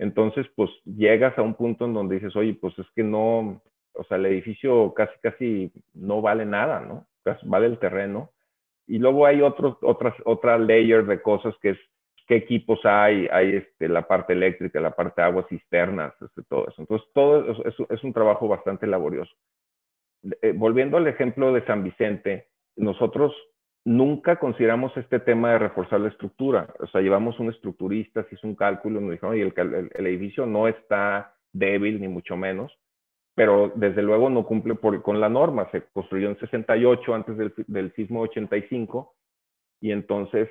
Entonces, 0.00 0.46
pues 0.56 0.70
llegas 0.86 1.36
a 1.36 1.42
un 1.42 1.54
punto 1.54 1.84
en 1.84 1.92
donde 1.92 2.14
dices, 2.14 2.34
oye, 2.34 2.54
pues 2.54 2.76
es 2.78 2.86
que 2.96 3.02
no, 3.02 3.60
o 3.92 4.04
sea, 4.04 4.16
el 4.16 4.24
edificio 4.24 4.94
casi, 4.94 5.12
casi 5.20 5.72
no 5.92 6.22
vale 6.22 6.46
nada, 6.46 6.80
¿no? 6.80 7.06
vale 7.42 7.66
el 7.66 7.78
terreno. 7.78 8.30
Y 8.86 8.98
luego 8.98 9.26
hay 9.26 9.42
otros, 9.42 9.76
otras, 9.82 10.14
otra 10.24 10.56
layer 10.56 11.04
de 11.04 11.20
cosas 11.20 11.54
que 11.60 11.70
es 11.70 11.78
qué 12.26 12.36
equipos 12.36 12.80
hay, 12.84 13.28
hay 13.30 13.56
este, 13.56 13.88
la 13.88 14.08
parte 14.08 14.32
eléctrica, 14.32 14.80
la 14.80 14.96
parte 14.96 15.20
de 15.20 15.26
aguas 15.26 15.46
cisternas, 15.50 16.14
este, 16.22 16.44
todo 16.44 16.66
eso. 16.66 16.80
Entonces, 16.80 17.06
todo 17.12 17.50
eso 17.50 17.66
es, 17.66 17.90
es 17.90 18.02
un 18.02 18.14
trabajo 18.14 18.48
bastante 18.48 18.86
laborioso. 18.86 19.34
Eh, 20.40 20.54
volviendo 20.56 20.96
al 20.96 21.08
ejemplo 21.08 21.52
de 21.52 21.62
San 21.66 21.84
Vicente, 21.84 22.48
nosotros 22.74 23.34
nunca 23.84 24.36
consideramos 24.36 24.96
este 24.96 25.20
tema 25.20 25.52
de 25.52 25.58
reforzar 25.58 26.00
la 26.00 26.08
estructura. 26.08 26.72
O 26.80 26.86
sea, 26.88 27.00
llevamos 27.00 27.38
un 27.40 27.50
estructurista, 27.50 28.24
se 28.24 28.34
hizo 28.34 28.46
un 28.46 28.54
cálculo, 28.54 29.00
nos 29.00 29.12
dijeron, 29.12 29.36
y 29.36 29.40
el, 29.40 30.06
edificio 30.06 30.46
no 30.46 30.68
está 30.68 31.34
débil, 31.52 32.00
ni 32.00 32.08
mucho 32.08 32.36
menos, 32.36 32.72
pero 33.34 33.72
desde 33.74 34.02
luego 34.02 34.28
no 34.30 34.44
cumple 34.44 34.76
con 34.76 35.20
la 35.20 35.28
norma. 35.28 35.68
Se 35.70 35.82
construyó 35.92 36.28
en 36.28 36.38
68 36.38 37.14
antes 37.14 37.36
del, 37.66 37.92
sismo 37.94 38.20
85, 38.22 39.14
y 39.80 39.92
entonces 39.92 40.48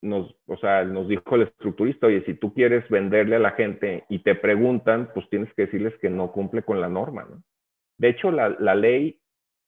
nos, 0.00 0.32
o 0.46 0.56
sea, 0.58 0.84
nos 0.84 1.08
dijo 1.08 1.34
el 1.34 1.42
estructurista, 1.42 2.06
oye, 2.06 2.22
si 2.24 2.34
tú 2.34 2.54
quieres 2.54 2.88
venderle 2.88 3.36
a 3.36 3.40
la 3.40 3.50
gente 3.52 4.04
y 4.08 4.20
te 4.20 4.36
preguntan, 4.36 5.10
pues 5.12 5.28
tienes 5.28 5.52
que 5.54 5.62
decirles 5.62 5.94
que 6.00 6.08
no 6.08 6.30
cumple 6.30 6.62
con 6.62 6.80
la 6.80 6.88
norma, 6.88 7.26
¿no? 7.28 7.42
De 7.98 8.10
hecho, 8.10 8.30
la 8.30 8.76
ley 8.76 9.18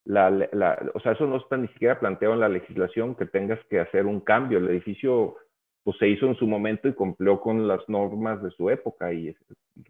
la, 0.05 0.31
la, 0.31 0.91
o 0.95 1.01
sea, 1.01 1.13
eso 1.13 1.27
no 1.27 1.37
está 1.37 1.57
ni 1.57 1.69
siquiera 1.69 2.01
planteado 2.01 2.35
en 2.35 2.41
la 2.41 2.49
legislación 2.49 3.15
que 3.15 3.27
tengas 3.27 3.59
que 3.67 3.81
hacer 3.81 4.07
un 4.07 4.21
cambio. 4.21 4.59
El 4.59 4.69
edificio 4.69 5.37
pues, 5.85 5.97
se 5.99 6.09
hizo 6.09 6.27
en 6.27 6.37
su 6.37 6.47
momento 6.47 6.89
y 6.89 6.95
cumplió 6.95 7.41
con 7.41 7.69
las 7.69 7.87
normas 7.89 8.43
de 8.43 8.51
su 8.53 8.71
época 8.71 9.13
y, 9.13 9.35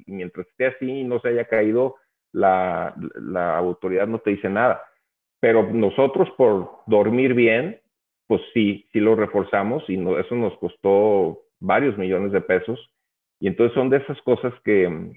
y 0.06 0.12
mientras 0.12 0.46
esté 0.48 0.66
así 0.66 0.90
y 0.90 1.04
no 1.04 1.20
se 1.20 1.28
haya 1.28 1.46
caído, 1.46 1.96
la, 2.32 2.94
la, 3.14 3.56
autoridad 3.56 4.06
no 4.06 4.18
te 4.18 4.30
dice 4.30 4.48
nada. 4.48 4.82
Pero 5.40 5.72
nosotros 5.72 6.28
por 6.36 6.80
dormir 6.86 7.34
bien, 7.34 7.80
pues 8.26 8.42
sí, 8.52 8.86
sí 8.92 9.00
lo 9.00 9.16
reforzamos 9.16 9.88
y 9.88 9.96
no, 9.96 10.18
eso 10.18 10.34
nos 10.34 10.56
costó 10.58 11.42
varios 11.60 11.96
millones 11.98 12.32
de 12.32 12.40
pesos. 12.40 12.78
Y 13.40 13.48
entonces 13.48 13.74
son 13.74 13.90
de 13.90 13.98
esas 13.98 14.20
cosas 14.22 14.52
que, 14.64 15.14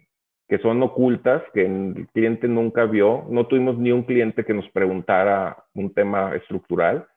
que 0.48 0.58
son 0.60 0.82
ocultas, 0.84 1.42
que 1.54 1.66
el 1.66 2.08
cliente 2.14 2.48
nunca 2.48 2.86
vio. 2.86 3.26
No 3.30 3.48
tuvimos 3.48 3.78
ni 3.78 3.92
un 3.92 4.04
cliente 4.04 4.44
que 4.44 4.54
nos 4.54 4.70
preguntara 4.70 5.66
un 5.74 5.94
tema 5.94 6.36
estructural. 6.36 7.08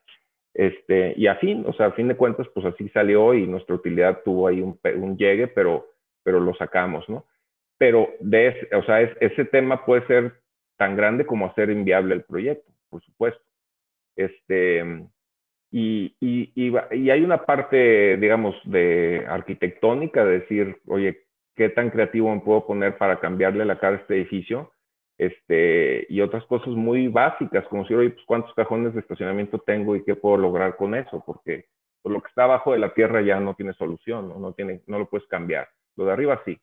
Este, 0.53 1.13
y 1.15 1.27
a 1.27 1.35
fin, 1.35 1.63
o 1.67 1.73
sea, 1.73 1.87
a 1.87 1.91
fin 1.91 2.07
de 2.07 2.17
cuentas, 2.17 2.47
pues 2.53 2.65
así 2.65 2.89
salió 2.89 3.33
y 3.33 3.45
nuestra 3.45 3.75
utilidad 3.75 4.21
tuvo 4.23 4.47
ahí 4.47 4.61
un, 4.61 4.79
un 4.95 5.17
llegue, 5.17 5.47
pero, 5.47 5.85
pero 6.23 6.39
lo 6.39 6.55
sacamos, 6.55 7.07
¿no? 7.09 7.25
Pero 7.77 8.09
de 8.19 8.47
ese, 8.47 8.75
o 8.75 8.83
sea, 8.83 9.01
es, 9.01 9.15
ese 9.19 9.45
tema 9.45 9.85
puede 9.85 10.07
ser 10.07 10.33
tan 10.77 10.95
grande 10.95 11.27
como 11.27 11.45
hacer 11.45 11.69
inviable 11.69 12.15
el 12.15 12.23
proyecto, 12.23 12.71
por 12.89 13.03
supuesto. 13.03 13.43
Este, 14.15 14.83
y, 15.71 16.15
y, 16.19 16.51
y, 16.55 16.73
y 16.91 17.09
hay 17.11 17.21
una 17.23 17.45
parte, 17.45 18.17
digamos, 18.17 18.55
de 18.65 19.25
arquitectónica, 19.27 20.25
de 20.25 20.39
decir, 20.39 20.77
oye, 20.87 21.26
qué 21.57 21.69
tan 21.69 21.89
creativo 21.89 22.33
me 22.33 22.41
puedo 22.41 22.65
poner 22.65 22.97
para 22.97 23.19
cambiarle 23.19 23.65
la 23.65 23.79
cara 23.79 23.97
a 23.97 23.99
este 24.01 24.15
edificio. 24.15 24.71
este, 25.19 26.05
y 26.09 26.21
otras 26.21 26.45
cosas 26.45 26.69
muy 26.69 27.07
básicas, 27.07 27.65
como 27.69 27.85
si, 27.87 27.93
oye, 27.95 28.11
pues 28.11 28.25
cuántos 28.27 28.53
cajones 28.53 28.93
de 28.93 28.99
estacionamiento 29.01 29.59
tengo 29.59 29.95
y 29.95 30.03
qué 30.03 30.15
puedo 30.15 30.37
lograr 30.37 30.75
con 30.77 30.95
eso, 30.95 31.23
porque 31.25 31.65
pues, 32.03 32.13
lo 32.13 32.21
que 32.21 32.29
está 32.29 32.43
abajo 32.45 32.71
de 32.73 32.79
la 32.79 32.93
tierra 32.93 33.21
ya 33.21 33.39
no 33.39 33.55
tiene 33.55 33.73
solución, 33.73 34.29
¿no? 34.29 34.39
No, 34.39 34.53
tiene, 34.53 34.81
no 34.87 34.99
lo 34.99 35.09
puedes 35.09 35.27
cambiar. 35.27 35.67
Lo 35.97 36.05
de 36.05 36.13
arriba 36.13 36.41
sí, 36.45 36.59